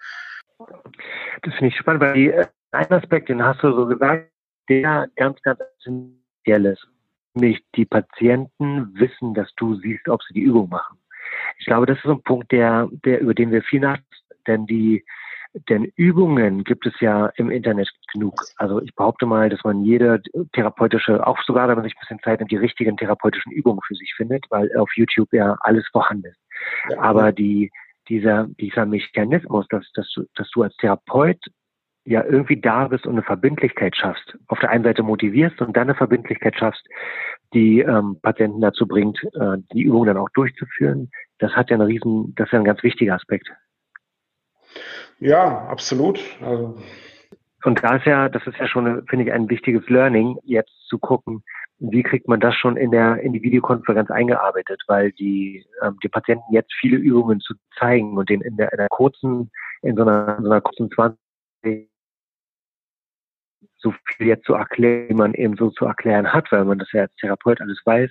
Das 1.42 1.54
finde 1.54 1.68
ich 1.68 1.76
spannend, 1.76 2.02
weil 2.02 2.14
die, 2.14 2.30
äh, 2.30 2.46
ein 2.72 2.90
Aspekt, 2.90 3.28
den 3.28 3.44
hast 3.44 3.62
du 3.62 3.72
so 3.72 3.86
gesagt, 3.86 4.30
der 4.68 5.08
ganz, 5.16 5.40
ganz 5.42 5.60
essentiell 5.78 6.66
ist. 6.66 6.86
Nämlich 7.34 7.64
die 7.74 7.84
Patienten 7.84 8.92
wissen, 8.94 9.34
dass 9.34 9.52
du 9.56 9.76
siehst, 9.76 10.08
ob 10.08 10.22
sie 10.22 10.34
die 10.34 10.42
Übung 10.42 10.68
machen. 10.70 10.98
Ich 11.58 11.66
glaube, 11.66 11.86
das 11.86 11.98
ist 11.98 12.06
ein 12.06 12.22
Punkt, 12.22 12.50
der, 12.52 12.88
der, 13.04 13.20
über 13.20 13.34
den 13.34 13.50
wir 13.50 13.62
viel 13.62 13.80
nachdenken, 13.80 14.06
denn 14.46 14.66
die, 14.66 15.04
denn 15.68 15.84
Übungen 15.96 16.64
gibt 16.64 16.86
es 16.86 16.98
ja 17.00 17.26
im 17.36 17.50
Internet 17.50 17.90
genug. 18.12 18.42
Also 18.56 18.80
ich 18.82 18.94
behaupte 18.94 19.26
mal, 19.26 19.48
dass 19.48 19.64
man 19.64 19.84
jede 19.84 20.22
therapeutische, 20.52 21.26
auch 21.26 21.38
sogar 21.44 21.68
wenn 21.68 21.76
man 21.76 21.84
sich 21.84 21.94
ein 21.94 22.00
bisschen 22.00 22.20
Zeit 22.20 22.40
nimmt, 22.40 22.50
die 22.50 22.56
richtigen 22.56 22.96
therapeutischen 22.96 23.52
Übungen 23.52 23.80
für 23.86 23.94
sich 23.94 24.14
findet, 24.16 24.44
weil 24.50 24.74
auf 24.76 24.90
YouTube 24.96 25.32
ja 25.32 25.56
alles 25.60 25.86
vorhanden 25.88 26.26
ist. 26.26 26.40
Aber 26.98 27.32
die, 27.32 27.70
dieser, 28.08 28.46
dieser 28.60 28.86
Mechanismus, 28.86 29.66
dass, 29.68 29.90
dass, 29.94 30.10
du, 30.14 30.24
dass 30.34 30.48
du 30.50 30.62
als 30.62 30.76
Therapeut 30.76 31.40
ja 32.04 32.24
irgendwie 32.24 32.60
da 32.60 32.86
bist 32.86 33.04
und 33.06 33.14
eine 33.14 33.22
Verbindlichkeit 33.22 33.96
schaffst, 33.96 34.36
auf 34.46 34.60
der 34.60 34.70
einen 34.70 34.84
Seite 34.84 35.02
motivierst 35.02 35.60
und 35.60 35.76
dann 35.76 35.88
eine 35.88 35.96
Verbindlichkeit 35.96 36.56
schaffst, 36.56 36.86
die 37.52 37.80
ähm, 37.80 38.18
Patienten 38.22 38.60
dazu 38.60 38.86
bringt, 38.86 39.22
äh, 39.34 39.56
die 39.72 39.82
Übung 39.82 40.06
dann 40.06 40.16
auch 40.16 40.30
durchzuführen, 40.30 41.10
das 41.38 41.52
hat 41.52 41.70
ja 41.70 41.76
einen 41.76 41.86
riesen, 41.86 42.34
das 42.36 42.46
ist 42.46 42.52
ja 42.52 42.60
ein 42.60 42.64
ganz 42.64 42.82
wichtiger 42.82 43.14
Aspekt. 43.14 43.48
Ja, 45.18 45.66
absolut. 45.66 46.20
Also. 46.40 46.76
Und 47.64 47.82
da 47.82 47.96
ist 47.96 48.06
ja, 48.06 48.28
das 48.28 48.46
ist 48.46 48.58
ja 48.58 48.68
schon, 48.68 49.06
finde 49.06 49.24
ich, 49.24 49.32
ein 49.32 49.48
wichtiges 49.48 49.88
Learning, 49.88 50.38
jetzt 50.44 50.72
zu 50.88 50.98
gucken, 50.98 51.42
wie 51.78 52.02
kriegt 52.02 52.28
man 52.28 52.40
das 52.40 52.54
schon 52.54 52.76
in 52.76 52.90
der 52.90 53.20
in 53.20 53.32
die 53.32 53.42
Videokonferenz 53.42 54.10
eingearbeitet, 54.10 54.82
weil 54.86 55.12
die 55.12 55.64
ähm, 55.82 55.98
die 56.02 56.08
Patienten 56.08 56.52
jetzt 56.52 56.72
viele 56.80 56.96
Übungen 56.96 57.40
zu 57.40 57.54
zeigen 57.78 58.16
und 58.16 58.28
den 58.30 58.40
in 58.40 58.56
der, 58.56 58.72
in 58.72 58.78
der 58.78 58.88
kurzen 58.88 59.50
in 59.82 59.96
so 59.96 60.02
einer, 60.02 60.36
in 60.38 60.44
so 60.44 60.50
einer 60.50 60.60
kurzen 60.60 60.90
20 60.90 61.18
so 63.78 63.92
viel 64.16 64.26
jetzt 64.26 64.46
zu 64.46 64.54
erklären, 64.54 65.10
wie 65.10 65.14
man 65.14 65.34
eben 65.34 65.56
so 65.56 65.70
zu 65.70 65.84
erklären 65.84 66.32
hat, 66.32 66.50
weil 66.50 66.64
man 66.64 66.78
das 66.78 66.90
ja 66.92 67.02
als 67.02 67.14
Therapeut 67.16 67.60
alles 67.60 67.80
weiß, 67.84 68.10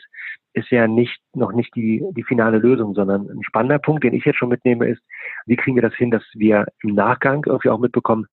ist 0.54 0.70
ja 0.70 0.88
nicht 0.88 1.20
noch 1.34 1.52
nicht 1.52 1.76
die 1.76 2.04
die 2.12 2.24
finale 2.24 2.60
Lösung, 2.60 2.94
sondern 2.94 3.28
ein 3.30 3.44
spannender 3.44 3.80
Punkt, 3.80 4.04
den 4.04 4.14
ich 4.14 4.26
jetzt 4.26 4.38
schon 4.38 4.50
mitnehme, 4.50 4.88
ist, 4.88 5.02
wie 5.48 5.56
kriegen 5.56 5.76
wir 5.76 5.82
das 5.82 5.96
hin, 5.96 6.12
dass 6.12 6.24
wir 6.34 6.68
im 6.84 6.94
Nachgang 6.94 7.44
irgendwie 7.48 7.70
auch 7.70 7.80
mitbekommen, 7.80 8.28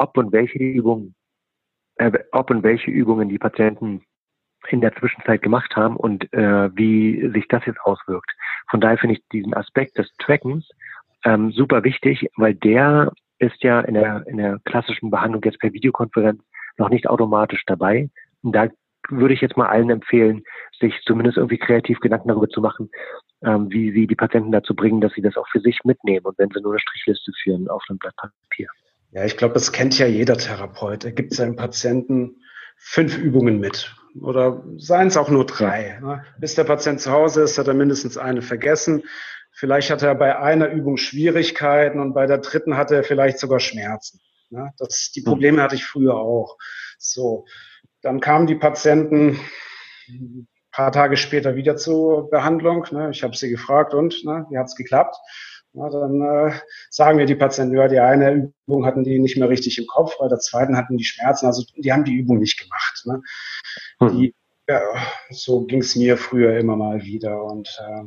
ob 0.00 0.16
und 0.16 0.32
welche 0.32 0.58
Übungen, 0.58 1.14
äh, 1.96 2.10
ob 2.32 2.50
und 2.50 2.62
welche 2.62 2.90
Übungen 2.90 3.28
die 3.28 3.38
Patienten 3.38 4.02
in 4.68 4.80
der 4.80 4.94
Zwischenzeit 4.96 5.42
gemacht 5.42 5.76
haben 5.76 5.96
und 5.96 6.32
äh, 6.32 6.74
wie 6.74 7.30
sich 7.32 7.46
das 7.48 7.64
jetzt 7.66 7.80
auswirkt. 7.82 8.30
Von 8.70 8.80
daher 8.80 8.98
finde 8.98 9.16
ich 9.16 9.28
diesen 9.28 9.54
Aspekt 9.54 9.98
des 9.98 10.10
Trackens 10.18 10.68
ähm, 11.24 11.52
super 11.52 11.84
wichtig, 11.84 12.26
weil 12.36 12.54
der 12.54 13.12
ist 13.38 13.62
ja 13.62 13.80
in 13.80 13.94
der, 13.94 14.26
in 14.26 14.38
der 14.38 14.58
klassischen 14.64 15.10
Behandlung 15.10 15.42
jetzt 15.44 15.60
per 15.60 15.72
Videokonferenz 15.72 16.42
noch 16.78 16.88
nicht 16.88 17.06
automatisch 17.06 17.62
dabei. 17.66 18.08
Und 18.42 18.52
da 18.52 18.68
würde 19.08 19.34
ich 19.34 19.40
jetzt 19.40 19.56
mal 19.56 19.68
allen 19.68 19.90
empfehlen, 19.90 20.42
sich 20.78 20.94
zumindest 21.04 21.36
irgendwie 21.36 21.58
kreativ 21.58 22.00
Gedanken 22.00 22.28
darüber 22.28 22.48
zu 22.48 22.60
machen, 22.60 22.90
ähm, 23.42 23.70
wie 23.70 23.92
sie 23.92 24.06
die 24.06 24.14
Patienten 24.14 24.52
dazu 24.52 24.74
bringen, 24.74 25.00
dass 25.00 25.12
sie 25.12 25.22
das 25.22 25.36
auch 25.36 25.48
für 25.48 25.60
sich 25.60 25.78
mitnehmen 25.84 26.24
und 26.24 26.38
wenn 26.38 26.50
sie 26.50 26.60
nur 26.60 26.72
eine 26.72 26.80
Strichliste 26.80 27.32
führen 27.42 27.68
auf 27.68 27.82
einem 27.88 27.98
Blatt 27.98 28.16
Papier. 28.16 28.68
Ja, 29.12 29.24
ich 29.24 29.36
glaube, 29.36 29.54
das 29.54 29.72
kennt 29.72 29.98
ja 29.98 30.06
jeder 30.06 30.36
Therapeut. 30.36 31.04
Er 31.04 31.12
gibt 31.12 31.34
seinem 31.34 31.56
Patienten 31.56 32.42
fünf 32.76 33.18
Übungen 33.18 33.58
mit 33.58 33.94
oder 34.20 34.64
seien 34.76 35.08
es 35.08 35.16
auch 35.16 35.28
nur 35.28 35.46
drei. 35.46 35.98
Ne? 36.00 36.24
Bis 36.38 36.54
der 36.54 36.64
Patient 36.64 37.00
zu 37.00 37.10
Hause 37.10 37.42
ist, 37.42 37.58
hat 37.58 37.68
er 37.68 37.74
mindestens 37.74 38.16
eine 38.16 38.42
vergessen. 38.42 39.02
Vielleicht 39.52 39.90
hat 39.90 40.02
er 40.02 40.14
bei 40.14 40.38
einer 40.38 40.68
Übung 40.68 40.96
Schwierigkeiten 40.96 42.00
und 42.00 42.14
bei 42.14 42.26
der 42.26 42.38
dritten 42.38 42.76
hat 42.76 42.90
er 42.90 43.02
vielleicht 43.02 43.38
sogar 43.38 43.60
Schmerzen. 43.60 44.20
Ne? 44.50 44.72
Das, 44.78 45.10
die 45.14 45.20
hm. 45.20 45.26
Probleme 45.26 45.62
hatte 45.62 45.74
ich 45.74 45.84
früher 45.84 46.14
auch. 46.14 46.56
So, 46.98 47.46
dann 48.02 48.20
kamen 48.20 48.46
die 48.46 48.54
Patienten 48.54 49.40
ein 50.08 50.48
paar 50.72 50.92
Tage 50.92 51.16
später 51.16 51.56
wieder 51.56 51.76
zur 51.76 52.30
Behandlung. 52.30 52.86
Ne? 52.90 53.10
Ich 53.10 53.22
habe 53.22 53.36
sie 53.36 53.50
gefragt 53.50 53.92
und 53.92 54.24
ne, 54.24 54.46
wie 54.50 54.58
hat 54.58 54.66
es 54.66 54.76
geklappt? 54.76 55.16
Ja, 55.72 55.88
dann 55.88 56.20
äh, 56.20 56.52
sagen 56.90 57.16
mir 57.16 57.26
die 57.26 57.36
Patienten, 57.36 57.76
ja, 57.76 57.86
die 57.86 58.00
eine 58.00 58.52
Übung 58.66 58.84
hatten 58.84 59.04
die 59.04 59.20
nicht 59.20 59.36
mehr 59.36 59.48
richtig 59.48 59.78
im 59.78 59.86
Kopf, 59.86 60.18
bei 60.18 60.26
der 60.26 60.40
zweiten 60.40 60.76
hatten 60.76 60.96
die 60.96 61.04
Schmerzen, 61.04 61.46
also 61.46 61.62
die 61.76 61.92
haben 61.92 62.04
die 62.04 62.16
Übung 62.16 62.38
nicht 62.38 62.58
gemacht. 62.58 63.02
Ne? 63.04 63.22
Mhm. 64.00 64.18
Die, 64.18 64.34
ja, 64.68 64.80
so 65.30 65.66
ging 65.66 65.80
es 65.80 65.94
mir 65.94 66.16
früher 66.16 66.58
immer 66.58 66.76
mal 66.76 67.02
wieder. 67.02 67.44
Und 67.44 67.68
äh, 67.80 68.02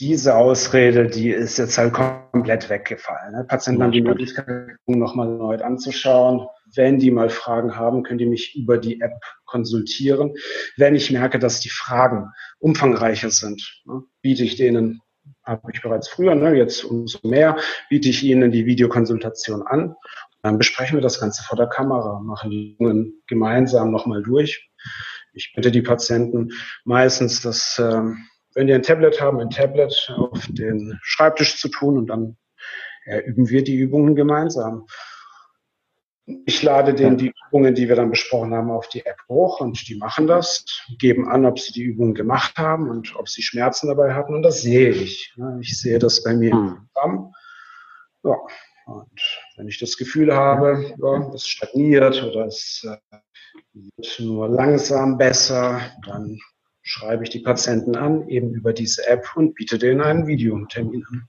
diese 0.00 0.36
Ausrede, 0.36 1.06
die 1.08 1.30
ist 1.30 1.58
jetzt 1.58 1.78
halt 1.78 1.92
komplett 1.92 2.68
weggefallen. 2.68 3.32
Ne? 3.32 3.44
Patienten 3.44 3.82
haben 3.82 3.92
die 3.92 4.02
Möglichkeit, 4.02 4.76
nochmal 4.86 5.28
erneut 5.28 5.62
anzuschauen. 5.62 6.46
Wenn 6.74 6.98
die 6.98 7.12
mal 7.12 7.30
Fragen 7.30 7.76
haben, 7.76 8.02
können 8.02 8.18
die 8.18 8.26
mich 8.26 8.56
über 8.56 8.78
die 8.78 9.00
App 9.00 9.20
konsultieren. 9.44 10.34
Wenn 10.76 10.96
ich 10.96 11.10
merke, 11.10 11.38
dass 11.38 11.60
die 11.60 11.70
Fragen 11.70 12.30
umfangreicher 12.58 13.30
sind, 13.30 13.82
ne, 13.84 14.02
biete 14.22 14.42
ich 14.42 14.56
denen, 14.56 15.00
habe 15.44 15.70
ich 15.72 15.82
bereits 15.82 16.08
früher, 16.08 16.34
ne, 16.34 16.54
jetzt 16.54 16.84
umso 16.84 17.18
mehr, 17.22 17.56
biete 17.88 18.08
ich 18.08 18.22
ihnen 18.22 18.50
die 18.50 18.66
Videokonsultation 18.66 19.62
an. 19.62 19.94
Dann 20.42 20.58
besprechen 20.58 20.96
wir 20.96 21.02
das 21.02 21.20
Ganze 21.20 21.42
vor 21.42 21.56
der 21.56 21.68
Kamera, 21.68 22.20
machen 22.20 22.50
die 22.50 22.72
Übungen 22.72 23.22
gemeinsam 23.26 23.90
nochmal 23.90 24.22
durch. 24.22 24.70
Ich 25.32 25.52
bitte 25.54 25.70
die 25.70 25.82
Patienten 25.82 26.50
meistens, 26.84 27.42
dass 27.42 27.78
ähm, 27.78 28.26
wenn 28.54 28.66
die 28.66 28.74
ein 28.74 28.82
Tablet 28.82 29.20
haben, 29.20 29.40
ein 29.40 29.50
Tablet 29.50 30.12
auf 30.16 30.46
den 30.48 30.98
Schreibtisch 31.02 31.58
zu 31.58 31.68
tun 31.68 31.98
und 31.98 32.06
dann 32.06 32.36
ja, 33.06 33.20
üben 33.20 33.48
wir 33.48 33.64
die 33.64 33.76
Übungen 33.76 34.14
gemeinsam. 34.14 34.86
Ich 36.26 36.62
lade 36.62 36.94
denen 36.94 37.18
die 37.18 37.34
Übungen, 37.48 37.74
die 37.74 37.88
wir 37.88 37.96
dann 37.96 38.10
besprochen 38.10 38.54
haben, 38.54 38.70
auf 38.70 38.88
die 38.88 39.04
App 39.04 39.18
hoch 39.28 39.60
und 39.60 39.86
die 39.88 39.96
machen 39.96 40.26
das, 40.26 40.64
geben 40.98 41.28
an, 41.28 41.44
ob 41.44 41.58
sie 41.58 41.72
die 41.72 41.82
Übungen 41.82 42.14
gemacht 42.14 42.56
haben 42.56 42.88
und 42.88 43.14
ob 43.16 43.28
sie 43.28 43.42
Schmerzen 43.42 43.88
dabei 43.88 44.14
hatten 44.14 44.34
und 44.34 44.42
das 44.42 44.62
sehe 44.62 44.90
ich. 44.90 45.34
Ich 45.60 45.78
sehe 45.78 45.98
das 45.98 46.22
bei 46.22 46.34
mir 46.34 46.52
im 46.52 46.68
hm. 46.70 46.88
Programm. 46.92 47.34
Ja. 48.22 48.36
Und 48.86 49.20
wenn 49.56 49.68
ich 49.68 49.78
das 49.78 49.96
Gefühl 49.96 50.34
habe, 50.34 50.94
ja, 50.98 51.32
es 51.34 51.46
stagniert 51.46 52.22
oder 52.22 52.46
es 52.46 52.86
äh, 52.86 53.16
wird 53.72 54.20
nur 54.20 54.48
langsam 54.48 55.16
besser, 55.16 55.80
dann 56.06 56.38
schreibe 56.82 57.24
ich 57.24 57.30
die 57.30 57.40
Patienten 57.40 57.96
an, 57.96 58.28
eben 58.28 58.52
über 58.52 58.72
diese 58.72 59.06
App 59.06 59.26
und 59.36 59.54
biete 59.54 59.78
denen 59.78 60.02
einen 60.02 60.26
Videotermin 60.26 61.04
an. 61.10 61.28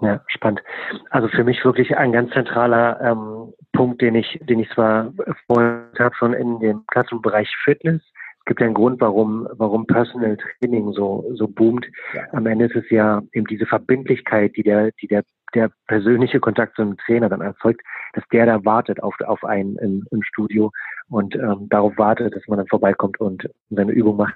Ja, 0.00 0.20
spannend. 0.26 0.62
Also 1.10 1.28
für 1.28 1.44
mich 1.44 1.64
wirklich 1.64 1.96
ein 1.96 2.12
ganz 2.12 2.30
zentraler 2.32 3.00
ähm, 3.00 3.54
Punkt, 3.72 4.02
den 4.02 4.14
ich, 4.14 4.38
den 4.42 4.58
ich 4.58 4.68
zwar 4.70 5.12
vorher 5.46 5.88
habe, 5.98 6.14
schon 6.16 6.34
in 6.34 6.58
dem 6.60 6.86
Klassenbereich 6.88 7.50
Fitness. 7.64 8.02
Es 8.40 8.44
gibt 8.44 8.60
ja 8.60 8.66
einen 8.66 8.74
Grund, 8.74 9.00
warum, 9.00 9.48
warum 9.52 9.86
Personal 9.86 10.36
Training 10.36 10.92
so, 10.92 11.24
so 11.34 11.48
boomt. 11.48 11.86
Ja. 12.14 12.22
Am 12.32 12.46
Ende 12.46 12.66
ist 12.66 12.76
es 12.76 12.88
ja 12.90 13.22
eben 13.32 13.46
diese 13.46 13.66
Verbindlichkeit, 13.66 14.54
die 14.56 14.62
der, 14.62 14.92
die 15.00 15.08
der, 15.08 15.24
der 15.54 15.70
persönliche 15.88 16.40
Kontakt 16.40 16.76
zum 16.76 16.96
Trainer 16.98 17.28
dann 17.28 17.40
erzeugt, 17.40 17.80
dass 18.12 18.24
der 18.32 18.46
da 18.46 18.64
wartet 18.64 19.02
auf, 19.02 19.18
auf 19.22 19.42
einen 19.44 19.76
im, 19.78 20.06
im 20.10 20.22
Studio 20.22 20.70
und 21.08 21.34
ähm, 21.34 21.68
darauf 21.70 21.96
wartet, 21.96 22.36
dass 22.36 22.46
man 22.46 22.58
dann 22.58 22.68
vorbeikommt 22.68 23.18
und 23.18 23.48
seine 23.70 23.92
Übung 23.92 24.16
macht, 24.16 24.34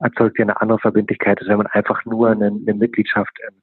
erzeugt 0.00 0.38
ja 0.38 0.44
eine 0.44 0.60
andere 0.60 0.78
Verbindlichkeit, 0.78 1.38
als 1.40 1.48
wenn 1.48 1.58
man 1.58 1.66
einfach 1.68 2.04
nur 2.04 2.30
eine, 2.30 2.46
eine 2.46 2.74
Mitgliedschaft 2.74 3.38
in, 3.48 3.54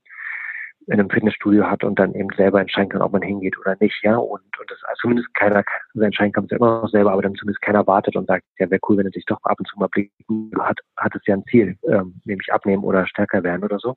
in 0.92 1.00
einem 1.00 1.10
Fitnessstudio 1.10 1.66
hat 1.70 1.86
und 1.86 1.98
dann 1.98 2.14
eben 2.14 2.28
selber 2.36 2.60
entscheiden 2.60 2.90
kann, 2.90 3.02
ob 3.02 3.14
man 3.14 3.22
hingeht 3.22 3.58
oder 3.58 3.78
nicht, 3.80 3.98
ja. 4.04 4.18
Und, 4.18 4.42
und 4.60 4.70
das 4.70 4.78
also 4.84 5.00
zumindest 5.02 5.34
keiner 5.34 5.64
also 5.94 6.06
entscheiden 6.06 6.34
kann 6.34 6.46
es 6.46 6.52
immer 6.52 6.82
noch 6.82 6.90
selber, 6.90 7.14
aber 7.14 7.22
dann 7.22 7.36
zumindest 7.36 7.62
keiner 7.62 7.88
wartet 7.88 8.18
und 8.18 8.28
sagt, 8.28 8.44
ja, 8.60 8.70
wäre 8.70 8.82
cool, 8.90 8.98
wenn 8.98 9.06
er 9.06 9.12
sich 9.12 9.26
doch 9.26 9.40
ab 9.44 9.58
und 9.58 9.68
zu 9.68 9.80
mal 9.80 9.88
blicken 9.88 10.52
hat, 10.60 10.80
hat 10.98 11.16
es 11.16 11.22
ja 11.26 11.36
ein 11.36 11.46
Ziel, 11.46 11.78
ähm, 11.88 12.20
nämlich 12.26 12.52
abnehmen 12.52 12.84
oder 12.84 13.08
stärker 13.08 13.42
werden 13.42 13.64
oder 13.64 13.80
so. 13.80 13.96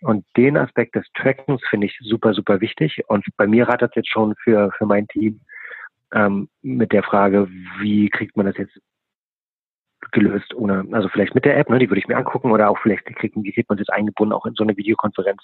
Und 0.00 0.24
den 0.34 0.56
Aspekt 0.56 0.94
des 0.94 1.06
Trackens 1.14 1.60
finde 1.68 1.88
ich 1.88 1.98
super, 2.00 2.32
super 2.32 2.62
wichtig. 2.62 3.02
Und 3.08 3.26
bei 3.36 3.46
mir 3.46 3.68
rattert 3.68 3.90
es 3.90 3.96
jetzt 3.96 4.10
schon 4.10 4.34
für, 4.42 4.72
für 4.78 4.86
mein 4.86 5.06
Team 5.08 5.40
ähm, 6.14 6.48
mit 6.62 6.92
der 6.92 7.02
Frage, 7.02 7.48
wie 7.80 8.08
kriegt 8.08 8.34
man 8.38 8.46
das 8.46 8.56
jetzt 8.56 8.80
gelöst 10.12 10.54
ohne, 10.54 10.84
also 10.92 11.08
vielleicht 11.08 11.34
mit 11.34 11.44
der 11.44 11.56
App, 11.56 11.68
ne, 11.68 11.78
die 11.78 11.88
würde 11.88 12.00
ich 12.00 12.08
mir 12.08 12.16
angucken 12.16 12.50
oder 12.50 12.70
auch 12.70 12.78
vielleicht 12.78 13.04
kriegen, 13.16 13.42
wie 13.44 13.52
kriegt 13.52 13.68
man 13.68 13.78
das 13.78 13.88
eingebunden 13.88 14.32
auch 14.32 14.46
in 14.46 14.54
so 14.54 14.64
eine 14.64 14.76
Videokonferenz, 14.76 15.42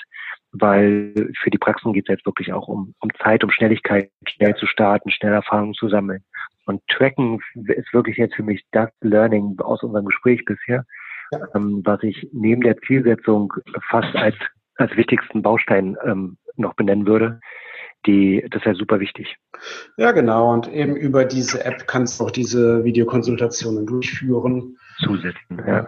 weil 0.53 1.13
für 1.41 1.51
die 1.51 1.59
Praxen 1.59 1.93
geht 1.93 2.09
es 2.09 2.15
jetzt 2.15 2.27
wirklich 2.27 2.53
auch 2.53 2.69
um, 2.69 2.95
um 3.01 3.11
Zeit, 3.23 3.45
um 3.45 3.51
Schnelligkeit, 3.51 4.11
schnell 4.27 4.55
zu 4.57 4.67
starten, 4.67 5.11
schnell 5.11 5.33
Erfahrungen 5.33 5.75
zu 5.75 5.89
sammeln. 5.89 6.25
Und 6.67 6.83
Tracken 6.89 7.41
ist 7.55 7.93
wirklich 7.93 8.17
jetzt 8.17 8.35
für 8.35 8.43
mich 8.43 8.65
das 8.73 8.91
Learning 9.01 9.57
aus 9.61 9.83
unserem 9.83 10.07
Gespräch 10.07 10.45
bisher, 10.45 10.85
ja. 11.33 11.41
ähm, 11.55 11.83
was 11.85 12.03
ich 12.03 12.29
neben 12.33 12.63
der 12.63 12.77
Zielsetzung 12.79 13.53
fast 13.89 14.15
als, 14.17 14.37
als 14.77 14.97
wichtigsten 14.97 15.43
Baustein 15.43 15.97
ähm, 16.05 16.37
noch 16.57 16.75
benennen 16.75 17.07
würde 17.07 17.41
die, 18.07 18.47
das 18.51 18.63
ist 18.63 18.67
ja 18.67 18.75
super 18.75 19.01
wichtig. 19.01 19.37
Ja, 19.97 20.13
genau. 20.13 20.53
Und 20.53 20.69
eben 20.73 20.97
über 20.97 21.25
diese 21.25 21.65
App 21.65 21.87
kannst 21.87 22.21
du 22.21 22.25
auch 22.25 22.31
diese 22.31 22.85
Videokonsultationen 22.85 23.87
durchführen. 23.87 24.77
Zusetzen, 25.05 25.63
ja. 25.67 25.87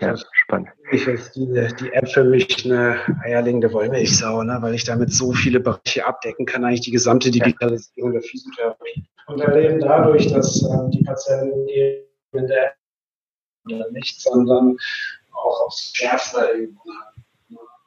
Ja, 0.00 0.16
spannend. 0.44 0.68
Ich 0.92 1.06
ist 1.06 1.34
die, 1.34 1.46
die 1.46 1.92
App 1.92 2.08
für 2.08 2.24
mich 2.24 2.64
eine 2.64 2.98
eierlegende 3.24 3.72
Wollmilchsau, 3.72 4.42
ne? 4.42 4.58
weil 4.60 4.74
ich 4.74 4.84
damit 4.84 5.12
so 5.12 5.32
viele 5.32 5.60
Bereiche 5.60 6.04
abdecken 6.06 6.44
kann, 6.44 6.64
eigentlich 6.64 6.82
die 6.82 6.90
gesamte 6.90 7.30
Digitalisierung 7.30 8.12
ja. 8.12 8.20
der 8.20 8.28
Physiotherapie. 8.28 9.04
Und 9.28 9.40
erleben 9.40 9.80
dadurch, 9.80 10.30
dass 10.32 10.62
äh, 10.62 10.90
die 10.90 11.04
Patienten 11.04 11.68
eben 11.68 12.04
in 12.32 12.46
der 12.48 12.66
App 12.66 13.92
nicht, 13.92 14.20
sondern 14.20 14.76
auch 15.32 15.66
aufs 15.66 15.92
Schärfste 15.94 16.50
Übungen 16.54 16.98
haben 17.00 17.09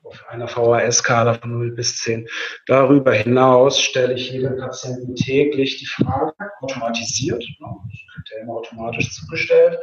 auf 0.03 0.25
einer 0.27 0.47
VHS-Skala 0.47 1.35
von 1.35 1.51
0 1.51 1.71
bis 1.71 1.97
10. 1.97 2.27
Darüber 2.67 3.13
hinaus 3.13 3.79
stelle 3.79 4.13
ich 4.13 4.31
jedem 4.31 4.57
Patienten 4.57 5.15
täglich 5.15 5.77
die 5.77 5.85
Frage, 5.85 6.33
automatisiert, 6.61 7.43
ne, 7.59 7.67
wird 8.15 8.29
ja 8.31 8.41
immer 8.41 8.53
automatisch 8.53 9.11
zugestellt, 9.13 9.79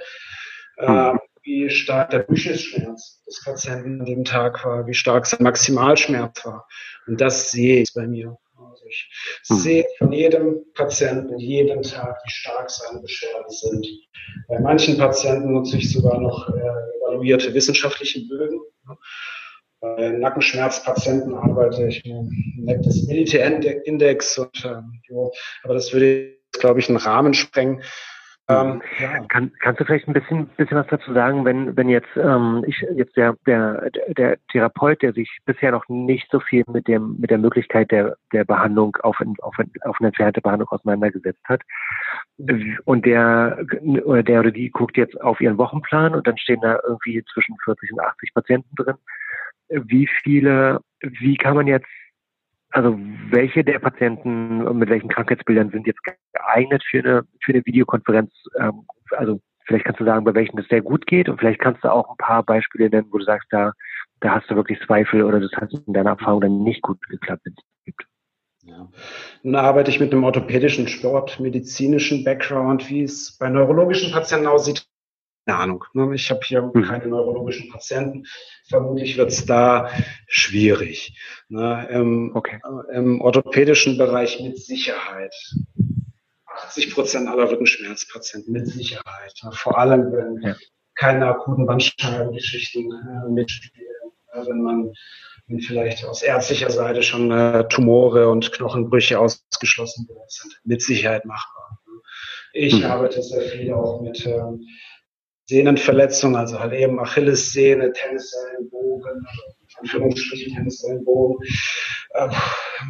äh, 0.77 1.13
wie 1.43 1.71
stark 1.71 2.11
der 2.11 2.25
Durchschnittsschmerz 2.25 3.23
des 3.25 3.43
Patienten 3.45 4.01
an 4.01 4.07
dem 4.07 4.25
Tag 4.25 4.65
war, 4.65 4.87
wie 4.87 4.95
stark 4.95 5.27
sein 5.27 5.43
Maximalschmerz 5.43 6.45
war. 6.45 6.67
Und 7.07 7.21
das 7.21 7.51
sehe 7.51 7.83
ich 7.83 7.93
bei 7.95 8.07
mir. 8.07 8.37
Also 8.71 8.85
ich 8.87 9.11
hm. 9.49 9.57
sehe 9.57 9.87
von 9.99 10.13
jedem 10.13 10.65
Patienten 10.75 11.39
jeden 11.39 11.83
Tag, 11.83 12.19
wie 12.25 12.31
stark 12.31 12.71
seine 12.71 13.01
Beschwerden 13.01 13.51
sind. 13.51 13.87
Bei 14.49 14.61
manchen 14.61 14.99
Patienten 14.99 15.53
nutze 15.53 15.79
ich 15.79 15.91
sogar 15.91 16.21
noch 16.21 16.49
äh, 16.51 16.99
evaluierte 16.99 17.53
wissenschaftliche 17.55 18.21
Bögen. 18.29 18.61
Bei 19.81 20.11
Nackenschmerzpatienten 20.11 21.35
arbeite 21.35 21.87
ich 21.87 22.05
mit 22.57 22.85
des 22.85 23.09
und 24.39 25.01
jo, 25.09 25.33
aber 25.63 25.75
das 25.75 25.93
würde 25.93 26.41
glaube 26.53 26.81
ich, 26.81 26.89
einen 26.89 26.99
Rahmen 26.99 27.35
sprengen. 27.35 27.83
Ähm, 28.49 28.83
ja. 28.99 29.21
Kann, 29.29 29.53
kannst 29.61 29.81
du 29.81 29.85
vielleicht 29.85 30.09
ein 30.09 30.13
bisschen, 30.13 30.47
bisschen 30.57 30.77
was 30.77 30.87
dazu 30.89 31.13
sagen, 31.13 31.45
wenn, 31.45 31.77
wenn 31.77 31.89
jetzt 31.89 32.09
ähm, 32.17 32.65
ich 32.67 32.85
jetzt 32.97 33.17
der, 33.17 33.37
der, 33.47 33.91
der 34.09 34.39
Therapeut, 34.51 35.03
der 35.03 35.13
sich 35.13 35.39
bisher 35.45 35.71
noch 35.71 35.89
nicht 35.89 36.29
so 36.33 36.41
viel 36.41 36.65
mit 36.67 36.89
dem 36.89 37.17
mit 37.21 37.31
der 37.31 37.39
Möglichkeit 37.39 37.93
der, 37.93 38.17
der 38.33 38.45
Behandlung 38.45 38.97
auf, 39.03 39.19
auf, 39.41 39.55
auf 39.83 39.97
eine 40.01 40.09
entfernte 40.09 40.41
Behandlung 40.41 40.69
auseinandergesetzt 40.71 41.45
hat 41.45 41.61
und 42.85 43.07
der 43.07 43.65
oder 44.05 44.25
der 44.25 44.41
oder 44.41 44.51
die 44.51 44.71
guckt 44.71 44.97
jetzt 44.97 45.21
auf 45.21 45.41
ihren 45.41 45.59
Wochenplan 45.59 46.17
und 46.17 46.27
dann 46.27 46.37
stehen 46.37 46.61
da 46.61 46.81
irgendwie 46.83 47.23
zwischen 47.33 47.57
40 47.65 47.93
und 47.93 48.01
80 48.01 48.35
Patienten 48.35 48.75
drin 48.75 48.97
wie 49.71 50.09
viele, 50.23 50.81
wie 51.01 51.37
kann 51.37 51.57
man 51.57 51.67
jetzt, 51.67 51.87
also 52.71 52.99
welche 53.31 53.65
der 53.65 53.79
Patienten 53.79 54.79
mit 54.79 54.89
welchen 54.89 55.09
Krankheitsbildern 55.09 55.71
sind 55.71 55.87
jetzt 55.87 56.01
geeignet 56.33 56.85
für 56.89 56.99
eine, 56.99 57.23
für 57.43 57.53
eine 57.53 57.65
Videokonferenz? 57.65 58.33
Ähm, 58.59 58.87
also 59.11 59.41
vielleicht 59.65 59.85
kannst 59.85 60.01
du 60.01 60.05
sagen, 60.05 60.25
bei 60.25 60.35
welchen 60.35 60.57
das 60.57 60.67
sehr 60.69 60.83
gut 60.83 61.07
geht 61.07 61.29
und 61.29 61.39
vielleicht 61.39 61.61
kannst 61.61 61.83
du 61.85 61.93
auch 61.93 62.11
ein 62.11 62.17
paar 62.17 62.43
Beispiele 62.43 62.91
nennen, 62.91 63.09
wo 63.11 63.19
du 63.19 63.25
sagst, 63.25 63.49
da, 63.51 63.73
da 64.21 64.35
hast 64.35 64.51
du 64.51 64.57
wirklich 64.57 64.81
Zweifel 64.87 65.23
oder 65.23 65.41
das 65.41 65.53
hat 65.53 65.73
in 65.73 65.93
deiner 65.93 66.11
Erfahrung 66.11 66.41
dann 66.41 66.63
nicht 66.63 66.83
gut 66.83 67.01
geklappt, 67.09 67.43
wenn 67.45 67.55
es 67.57 67.85
gibt. 67.85 68.07
Ja. 68.63 68.89
Nun 69.43 69.57
arbeite 69.57 69.91
ich 69.91 70.01
mit 70.01 70.13
einem 70.13 70.25
orthopädischen, 70.25 70.87
sportmedizinischen 70.87 72.25
Background, 72.25 72.91
wie 72.91 73.03
es 73.03 73.37
bei 73.39 73.49
neurologischen 73.49 74.13
Patienten 74.13 74.47
aussieht. 74.47 74.87
Keine 75.47 75.59
Ahnung. 75.59 75.85
Ne? 75.95 76.15
Ich 76.15 76.31
habe 76.31 76.41
hier 76.45 76.63
mhm. 76.63 76.83
keine 76.83 77.07
neurologischen 77.07 77.71
Patienten. 77.71 78.27
Vermutlich 78.69 79.17
wird 79.17 79.31
es 79.31 79.47
da 79.47 79.91
schwierig. 80.27 81.19
Ne? 81.49 81.89
Im, 81.91 82.33
okay. 82.35 82.61
Äh, 82.93 82.97
Im 82.97 83.21
orthopädischen 83.21 83.99
Bereich 83.99 84.41
mit 84.41 84.59
Sicherheit. 84.59 85.35
80 86.47 86.95
Prozent 86.95 87.29
aller 87.29 87.51
Rückenschmerzpatienten 87.51 88.53
mit 88.53 88.67
Sicherheit. 88.67 89.35
Ne? 89.43 89.51
Vor 89.53 89.79
allem, 89.79 90.13
wenn 90.13 90.43
ja. 90.43 90.57
keine 90.95 91.27
akuten 91.27 91.67
Bandscheibengeschichten 91.67 92.91
äh, 92.91 93.31
mitspielen. 93.31 93.87
Wenn 94.33 94.63
man 94.63 94.93
vielleicht 95.67 96.05
aus 96.05 96.23
ärztlicher 96.23 96.71
Seite 96.71 97.03
schon 97.03 97.31
äh, 97.33 97.67
Tumore 97.69 98.29
und 98.29 98.53
Knochenbrüche 98.53 99.19
ausgeschlossen 99.19 100.09
sind. 100.29 100.61
Mit 100.65 100.83
Sicherheit 100.83 101.25
machbar. 101.25 101.81
Ich 102.53 102.75
mhm. 102.75 102.85
arbeite 102.85 103.23
sehr 103.23 103.43
viel 103.43 103.73
auch 103.73 104.01
mit 104.01 104.27
ähm, 104.27 104.67
Sehnenverletzungen, 105.51 106.37
also 106.37 106.61
halt 106.61 106.73
eben 106.75 107.01
Achillessehne, 107.01 107.93
Tennissellenbogen, 107.93 109.27
Anführungsstrichen 109.81 110.55
Tennissellenbogen, 110.55 111.45
äh, 112.15 112.29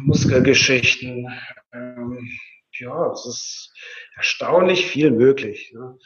Muskelgeschichten. 0.03 1.27
Ähm, 1.73 2.29
ja, 2.73 3.11
es 3.11 3.25
ist 3.25 3.73
erstaunlich 4.15 4.85
viel 4.85 5.09
möglich. 5.09 5.73
Ne? 5.73 5.97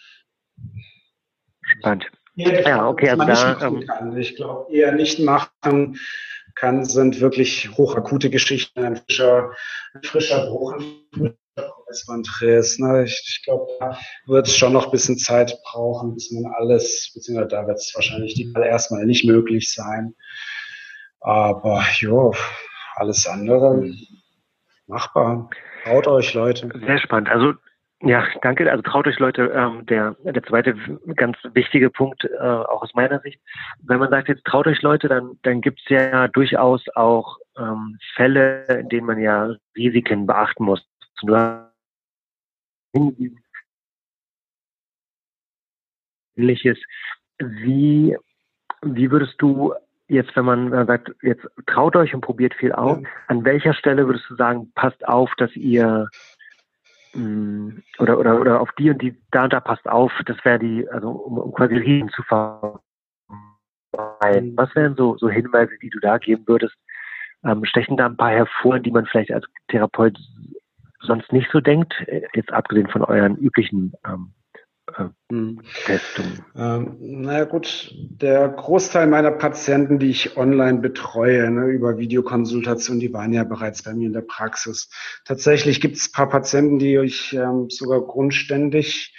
Spannend. 1.62 2.10
Ja, 2.36 2.88
okay, 2.88 3.10
also 3.10 3.26
da, 3.26 3.68
ähm, 3.68 4.18
ich 4.18 4.38
glaube, 4.38 4.74
eher 4.74 4.94
nicht 4.94 5.20
machen 5.20 6.00
kann, 6.54 6.86
sind 6.86 7.20
wirklich 7.20 7.70
hochakute 7.72 8.30
Geschichten, 8.30 8.80
ein 8.82 8.96
frischer, 8.96 9.52
ein 9.94 10.04
frischer 10.04 10.46
Bruch, 10.48 10.74
ein 10.74 11.38
Kreuzbandriss. 11.86 12.80
Ne? 12.80 13.04
Ich, 13.04 13.24
ich 13.28 13.44
glaube, 13.44 13.68
da 13.80 13.98
wird 14.28 14.48
es 14.48 14.56
schon 14.56 14.74
noch 14.74 14.86
ein 14.86 14.92
bisschen 14.92 15.18
Zeit 15.18 15.58
brauchen, 15.64 16.14
bis 16.14 16.32
man 16.32 16.52
alles, 16.58 17.12
beziehungsweise 17.14 17.50
da 17.50 17.68
wird 17.68 17.78
es 17.78 17.92
wahrscheinlich 17.96 18.34
die 18.34 18.52
erstmal 18.56 19.06
nicht 19.06 19.26
möglich 19.26 19.72
sein. 19.74 20.16
Aber 21.20 21.84
jo, 22.00 22.34
alles 22.96 23.28
andere 23.28 23.92
machbar. 24.88 25.50
Traut 25.84 26.08
euch, 26.08 26.34
Leute. 26.34 26.70
Sehr 26.86 27.00
spannend. 27.00 27.30
Also 27.30 27.54
ja, 28.02 28.24
danke. 28.42 28.70
Also 28.70 28.84
traut 28.84 29.08
euch 29.08 29.18
Leute, 29.20 29.52
ähm, 29.56 29.86
der, 29.86 30.16
der 30.24 30.44
zweite 30.44 30.76
ganz 31.16 31.38
wichtige 31.54 31.90
Punkt, 31.90 32.24
äh, 32.26 32.38
auch 32.40 32.84
aus 32.84 32.94
meiner 32.94 33.20
Sicht, 33.22 33.40
wenn 33.84 34.00
man 34.00 34.10
sagt, 34.10 34.28
jetzt 34.28 34.44
traut 34.46 34.68
euch 34.68 34.82
Leute, 34.82 35.08
dann, 35.08 35.40
dann 35.44 35.62
gibt 35.62 35.80
es 35.82 35.90
ja 35.90 36.28
durchaus 36.28 36.84
auch 36.96 37.38
ähm, 37.58 37.98
Fälle, 38.16 38.66
in 38.80 38.90
denen 38.90 39.08
man 39.08 39.20
ja 39.20 39.56
Risiken 39.76 40.28
beachten 40.28 40.66
muss. 40.66 40.86
Ähnliches. 46.36 46.78
Wie, 47.40 48.18
wie 48.82 49.12
würdest 49.12 49.36
du 49.40 49.74
jetzt, 50.08 50.36
wenn 50.36 50.46
man, 50.46 50.72
wenn 50.72 50.80
man 50.80 50.88
sagt, 50.88 51.12
jetzt 51.22 51.46
traut 51.66 51.96
euch 51.96 52.14
und 52.14 52.22
probiert 52.22 52.54
viel 52.54 52.72
aus, 52.72 53.00
ja. 53.02 53.10
an 53.28 53.44
welcher 53.44 53.74
Stelle 53.74 54.06
würdest 54.08 54.30
du 54.30 54.36
sagen, 54.36 54.72
passt 54.74 55.08
auf, 55.08 55.32
dass 55.38 55.56
ihr 55.56 56.08
Mm, 57.16 57.82
oder, 58.00 58.20
oder, 58.20 58.40
oder 58.42 58.60
auf 58.60 58.72
die 58.78 58.90
und 58.90 59.02
die, 59.02 59.16
da 59.32 59.46
und 59.46 59.54
da 59.54 59.62
passt 59.62 59.88
auf, 59.88 60.12
das 60.26 60.36
wäre 60.44 60.60
die, 60.60 60.88
also 60.90 61.10
um, 61.12 61.38
um 61.38 61.54
quasi 61.54 61.76
Risiken 61.76 62.10
zu 62.10 62.22
vermeiden. 62.24 62.92
Mhm. 64.52 64.58
Was 64.58 64.76
wären 64.76 64.96
so, 64.96 65.18
so 65.18 65.30
Hinweise, 65.30 65.72
die 65.82 65.90
du 65.90 66.00
da 66.00 66.18
geben 66.18 66.44
würdest? 66.46 66.76
Ähm, 67.46 67.64
stechen 67.64 67.96
da 67.96 68.08
ein 68.08 68.18
paar 68.18 68.32
hervor, 68.32 68.80
die 68.80 68.92
man 68.92 69.06
vielleicht 69.06 69.32
als 69.32 69.46
Therapeut 69.70 70.18
sonst 71.06 71.32
nicht 71.32 71.50
so 71.52 71.60
denkt, 71.60 71.94
äh, 72.08 72.22
jetzt 72.34 72.52
abgesehen 72.52 72.88
von 72.88 73.04
euren 73.04 73.38
üblichen 73.38 73.94
ähm, 74.06 74.34
hm. 75.32 75.62
Testung? 75.86 76.26
Ähm, 76.56 76.98
naja 77.00 77.46
gut, 77.46 77.92
der 77.96 78.48
Großteil 78.50 79.08
meiner 79.08 79.32
Patienten, 79.32 80.00
die 80.00 80.12
ich 80.12 80.38
online 80.38 80.80
betreue, 80.80 81.50
ne, 81.50 81.66
über 81.68 81.98
Videokonsultation, 81.98 83.00
die 83.00 83.12
waren 83.12 83.34
ja 83.34 83.44
bereits 83.44 83.84
bei 83.84 83.94
mir 83.94 84.08
in 84.08 84.14
der 84.14 84.22
Praxis. 84.22 84.90
Tatsächlich 85.26 85.82
gibt 85.82 85.98
es 85.98 86.08
ein 86.08 86.12
paar 86.14 86.30
Patienten, 86.30 86.80
die 86.80 86.96
ich 86.98 87.34
ähm, 87.34 87.70
sogar 87.70 88.02
grundständig 88.02 89.14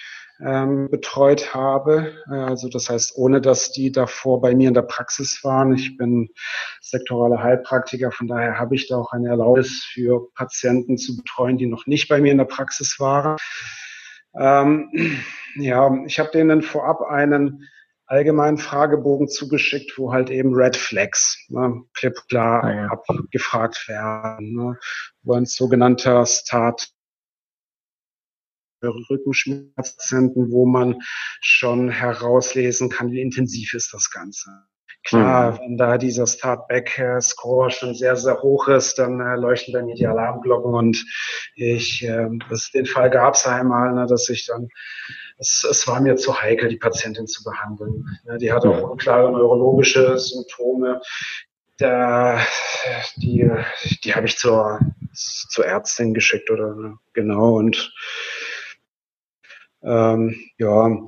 ähm, 0.45 0.89
betreut 0.91 1.55
habe. 1.55 2.13
Also 2.27 2.69
das 2.69 2.91
heißt, 2.91 3.17
ohne 3.17 3.41
dass 3.41 3.73
die 3.73 3.93
davor 3.93 4.41
bei 4.41 4.55
mir 4.55 4.69
in 4.69 4.75
der 4.75 4.83
Praxis 4.83 5.43
waren. 5.43 5.75
Ich 5.75 5.97
bin 5.97 6.29
sektoraler 6.81 7.43
Heilpraktiker, 7.43 8.11
von 8.13 8.27
daher 8.27 8.59
habe 8.59 8.75
ich 8.75 8.89
da 8.89 8.97
auch 8.97 9.13
eine 9.13 9.29
Erlaubnis 9.29 9.89
für 9.93 10.29
Patienten 10.35 10.99
zu 10.99 11.17
betreuen, 11.17 11.59
die 11.59 11.67
noch 11.67 11.87
nicht 11.87 12.09
bei 12.09 12.21
mir 12.21 12.33
in 12.33 12.39
der 12.39 12.45
Praxis 12.45 12.99
waren. 12.99 13.37
Ähm, 14.39 14.91
ja, 15.57 15.91
ich 16.07 16.19
habe 16.19 16.31
denen 16.31 16.63
vorab 16.63 17.01
einen 17.03 17.67
allgemeinen 18.07 18.59
Fragebogen 18.59 19.29
zugeschickt, 19.29 19.99
wo 19.99 20.13
halt 20.13 20.31
eben 20.31 20.55
Red 20.55 20.77
Flags 20.77 21.45
ne, 21.49 21.83
klipp 21.95 22.15
klar 22.29 22.63
ah, 22.63 22.75
ja. 22.75 22.87
abgefragt 22.89 23.89
werden, 23.89 24.55
ne, 24.55 24.79
wo 25.23 25.35
ein 25.35 25.47
sogenannter 25.47 26.25
Start 26.25 26.89
Rückenschmerzpatienten, 28.83 30.51
wo 30.51 30.67
man 30.67 31.01
schon 31.41 31.89
herauslesen 31.89 32.89
kann, 32.89 33.11
wie 33.13 33.21
intensiv 33.21 33.75
ist 33.75 33.93
das 33.93 34.11
Ganze. 34.11 34.51
Klar, 35.07 35.53
mhm. 35.53 35.59
wenn 35.61 35.77
da 35.77 35.99
dieser 35.99 36.27
Startback-Score 36.27 37.71
schon 37.71 37.95
sehr, 37.95 38.17
sehr 38.17 38.43
hoch 38.43 38.67
ist, 38.67 38.99
dann 38.99 39.21
äh, 39.21 39.37
leuchten 39.37 39.73
bei 39.73 39.83
mir 39.83 39.95
die 39.95 40.07
Alarmglocken 40.07 40.75
und 40.75 41.05
ich, 41.55 42.03
äh, 42.03 42.29
das, 42.51 42.73
den 42.73 42.87
Fall 42.87 43.11
gab 43.11 43.35
es 43.35 43.47
einmal, 43.47 43.95
ne, 43.95 44.07
dass 44.07 44.29
ich 44.29 44.47
dann, 44.47 44.69
es, 45.39 45.65
es 45.71 45.87
war 45.87 46.01
mir 46.01 46.17
zu 46.17 46.43
heikel, 46.43 46.69
die 46.69 46.77
Patientin 46.77 47.29
zu 47.29 47.45
behandeln. 47.45 48.05
Ne, 48.25 48.39
die 48.39 48.53
hatte 48.53 48.69
auch 48.69 48.91
unklare 48.91 49.31
neurologische 49.31 50.19
Symptome. 50.19 51.01
Da, 51.79 52.41
die, 53.17 53.49
die 54.03 54.15
habe 54.15 54.27
ich 54.27 54.39
zur, 54.39 54.81
zur 55.13 55.67
Ärztin 55.67 56.15
geschickt 56.15 56.51
oder 56.51 56.75
ne, 56.75 56.99
genau 57.13 57.59
und 57.59 57.93
ähm, 59.87 60.37
ja, 60.59 60.99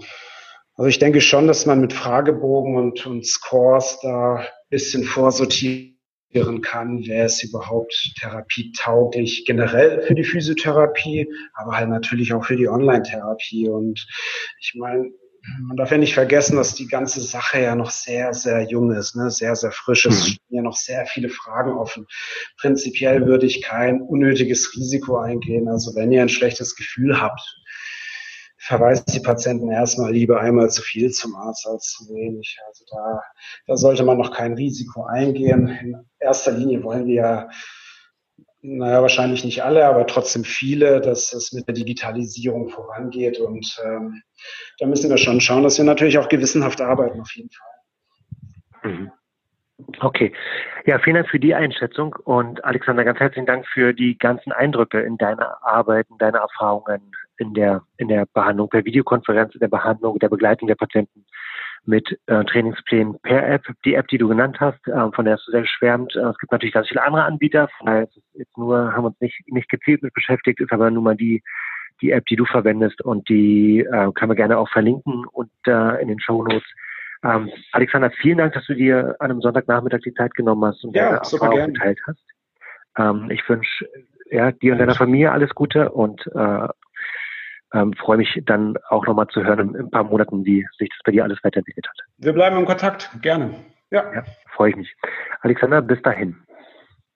also 0.77 0.89
ich 0.89 1.01
denke 1.01 1.21
schon, 1.21 1.49
dass 1.49 1.67
man 1.67 1.81
mit 1.81 1.93
Fragebogen 1.93 2.77
und, 2.77 3.05
und 3.05 3.27
Scores 3.27 3.99
da 4.01 4.37
ein 4.37 4.47
bisschen 4.71 5.03
vorsortieren 5.03 6.63
kann, 6.63 7.03
wer 7.05 7.27
ist 7.27 7.43
überhaupt 7.43 8.13
therapietauglich 8.21 9.45
generell 9.45 10.03
für 10.03 10.15
die 10.15 10.23
Physiotherapie, 10.23 11.29
aber 11.55 11.77
halt 11.77 11.89
natürlich 11.89 12.33
auch 12.33 12.45
für 12.45 12.55
die 12.55 12.69
Online-Therapie. 12.69 13.69
Und 13.69 14.07
ich 14.61 14.75
meine, 14.77 15.11
man 15.63 15.77
darf 15.77 15.91
ja 15.91 15.99
nicht 15.99 16.15
vergessen, 16.15 16.57
dass 16.57 16.75
die 16.75 16.87
ganze 16.87 17.23
Sache 17.23 17.61
ja 17.61 17.75
noch 17.75 17.91
sehr, 17.91 18.33
sehr 18.33 18.63
jung 18.63 18.93
ist, 18.93 19.17
ne? 19.17 19.31
sehr, 19.31 19.57
sehr 19.57 19.73
frisch 19.73 20.07
ist. 20.07 20.19
Es 20.19 20.29
stehen 20.29 20.57
ja 20.57 20.63
noch 20.63 20.77
sehr 20.77 21.07
viele 21.07 21.29
Fragen 21.29 21.73
offen. 21.73 22.07
Prinzipiell 22.57 23.27
würde 23.27 23.47
ich 23.47 23.63
kein 23.63 24.01
unnötiges 24.01 24.77
Risiko 24.77 25.19
eingehen. 25.19 25.69
Also 25.69 25.97
wenn 25.97 26.13
ihr 26.13 26.23
ein 26.23 26.29
schlechtes 26.29 26.77
Gefühl 26.77 27.21
habt, 27.21 27.41
verweist 28.59 29.15
die 29.15 29.21
Patienten 29.21 29.71
erstmal 29.71 30.13
lieber 30.13 30.41
einmal 30.41 30.69
zu 30.71 30.83
viel 30.83 31.11
zum 31.11 31.35
Arzt 31.37 31.67
als 31.67 31.93
zu 31.93 32.13
wenig. 32.13 32.59
Also 32.67 32.85
da, 32.91 33.23
da 33.67 33.77
sollte 33.77 34.05
man 34.05 34.19
noch 34.19 34.33
kein 34.33 34.55
Risiko 34.55 35.05
eingehen. 35.05 35.69
In 35.69 35.97
erster 36.19 36.53
Linie 36.53 36.83
wollen 36.83 37.07
wir 37.07 37.15
ja, 37.15 37.49
naja, 38.61 39.01
wahrscheinlich 39.01 39.45
nicht 39.45 39.63
alle, 39.63 39.87
aber 39.87 40.07
trotzdem 40.07 40.43
viele, 40.43 41.01
dass 41.01 41.33
es 41.33 41.53
mit 41.53 41.69
der 41.69 41.75
Digitalisierung 41.75 42.69
vorangeht. 42.69 43.39
Und 43.39 43.81
ähm, 43.85 44.23
da 44.79 44.87
müssen 44.87 45.09
wir 45.09 45.19
schon 45.19 45.41
schauen, 45.41 45.63
dass 45.63 45.79
wir 45.79 45.85
natürlich 45.85 46.19
auch 46.19 46.29
gewissenhaft 46.29 46.81
arbeiten, 46.81 47.21
auf 47.21 47.31
jeden 47.35 47.51
Fall. 47.51 48.91
Mhm. 48.91 49.13
Okay. 50.01 50.33
Ja, 50.87 50.99
vielen 50.99 51.17
Dank 51.17 51.29
für 51.29 51.39
die 51.39 51.55
Einschätzung 51.55 52.17
und 52.25 52.65
Alexander, 52.65 53.05
ganz 53.05 53.21
herzlichen 53.21 53.47
Dank 53.47 53.65
für 53.69 53.93
die 53.93 54.19
ganzen 54.19 54.51
Eindrücke 54.51 55.01
in 55.01 55.17
deiner 55.19 55.65
Arbeit, 55.65 56.09
in 56.11 56.19
deine 56.19 56.39
Erfahrungen 56.39 57.13
in 57.39 57.55
der, 57.55 57.83
in 57.97 58.09
der 58.09 58.27
Behandlung 58.33 58.69
per 58.69 58.85
Videokonferenz, 58.85 59.55
in 59.55 59.61
der 59.61 59.69
Behandlung, 59.69 60.19
der 60.19 60.29
Begleitung 60.29 60.69
der 60.69 60.75
Patienten 60.75 61.25
mit 61.85 62.19
äh, 62.27 62.45
Trainingsplänen 62.45 63.19
per 63.23 63.49
App. 63.49 63.65
Die 63.85 63.95
App, 63.95 64.09
die 64.09 64.19
du 64.19 64.29
genannt 64.29 64.59
hast, 64.61 64.87
äh, 64.89 65.11
von 65.13 65.25
der 65.25 65.35
hast 65.35 65.47
du 65.47 65.53
sehr 65.53 65.63
geschwärmt. 65.63 66.15
Äh, 66.17 66.21
es 66.21 66.39
gibt 66.39 66.53
natürlich 66.53 66.75
ganz 66.75 66.89
viele 66.89 67.03
andere 67.03 67.25
Anbieter. 67.25 67.69
Von 67.79 67.87
daher 67.87 68.03
ist 68.05 68.21
jetzt 68.35 68.57
nur, 68.59 68.93
haben 68.93 69.07
uns 69.07 69.21
nicht, 69.21 69.41
nicht 69.47 69.69
gezielt 69.69 70.03
mit 70.03 70.13
beschäftigt, 70.13 70.61
ist 70.61 70.73
aber 70.73 70.91
nun 70.91 71.05
mal 71.05 71.17
die, 71.17 71.43
die 72.03 72.11
App, 72.11 72.27
die 72.27 72.37
du 72.37 72.45
verwendest 72.45 73.01
und 73.03 73.29
die 73.29 73.81
äh, 73.81 74.13
können 74.13 74.31
wir 74.31 74.37
gerne 74.37 74.59
auch 74.59 74.69
verlinken 74.69 75.25
und 75.33 75.51
äh, 75.67 76.03
in 76.03 76.09
den 76.09 76.21
Show 76.21 76.43
Notes. 76.43 76.69
Ähm, 77.25 77.51
Alexander, 77.73 78.11
vielen 78.11 78.39
Dank, 78.39 78.53
dass 78.53 78.67
du 78.67 78.75
dir 78.75 79.17
an 79.19 79.31
einem 79.31 79.41
Sonntagnachmittag 79.41 80.01
die 80.05 80.15
Zeit 80.15 80.35
genommen 80.35 80.65
hast 80.65 80.85
und 80.85 80.95
ja, 80.95 81.05
deine 81.05 81.17
Erfahrung 81.19 81.73
geteilt 81.73 81.99
hast. 82.07 82.23
Ähm, 82.97 83.31
ich 83.31 83.49
wünsche 83.49 83.89
ja, 84.31 84.53
dir 84.53 84.73
und 84.73 84.79
deiner 84.79 84.95
Familie 84.95 85.33
alles 85.33 85.55
Gute 85.55 85.91
und 85.91 86.27
äh, 86.35 86.69
ähm, 87.75 87.93
freue 87.95 88.19
mich 88.19 88.43
dann 88.47 88.77
auch 88.89 89.07
nochmal 89.07 89.29
zu 89.29 89.43
hören 89.43 89.61
in, 89.61 89.75
in, 89.75 89.81
ein 89.87 89.91
paar 89.91 90.05
Monaten, 90.05 90.45
wie 90.45 90.67
sich 90.79 90.89
das 90.89 90.99
bei 91.05 91.13
dir 91.13 91.25
alles 91.25 91.39
weiterentwickelt 91.43 91.87
hat. 91.89 91.97
Wir 92.19 92.33
bleiben 92.33 92.57
im 92.57 92.67
Kontakt, 92.67 93.11
gerne. 93.23 93.55
Ja. 93.91 94.13
ja 94.15 94.25
freue 94.55 94.71
ich 94.71 94.77
mich. 94.77 94.97
Alexander, 95.43 95.83
bis 95.83 96.01
dahin. 96.03 96.37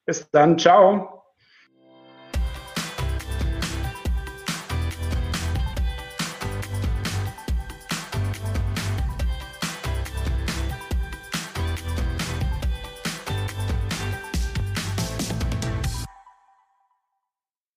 Bis 0.06 0.30
dann, 0.30 0.58
ciao. 0.58 1.21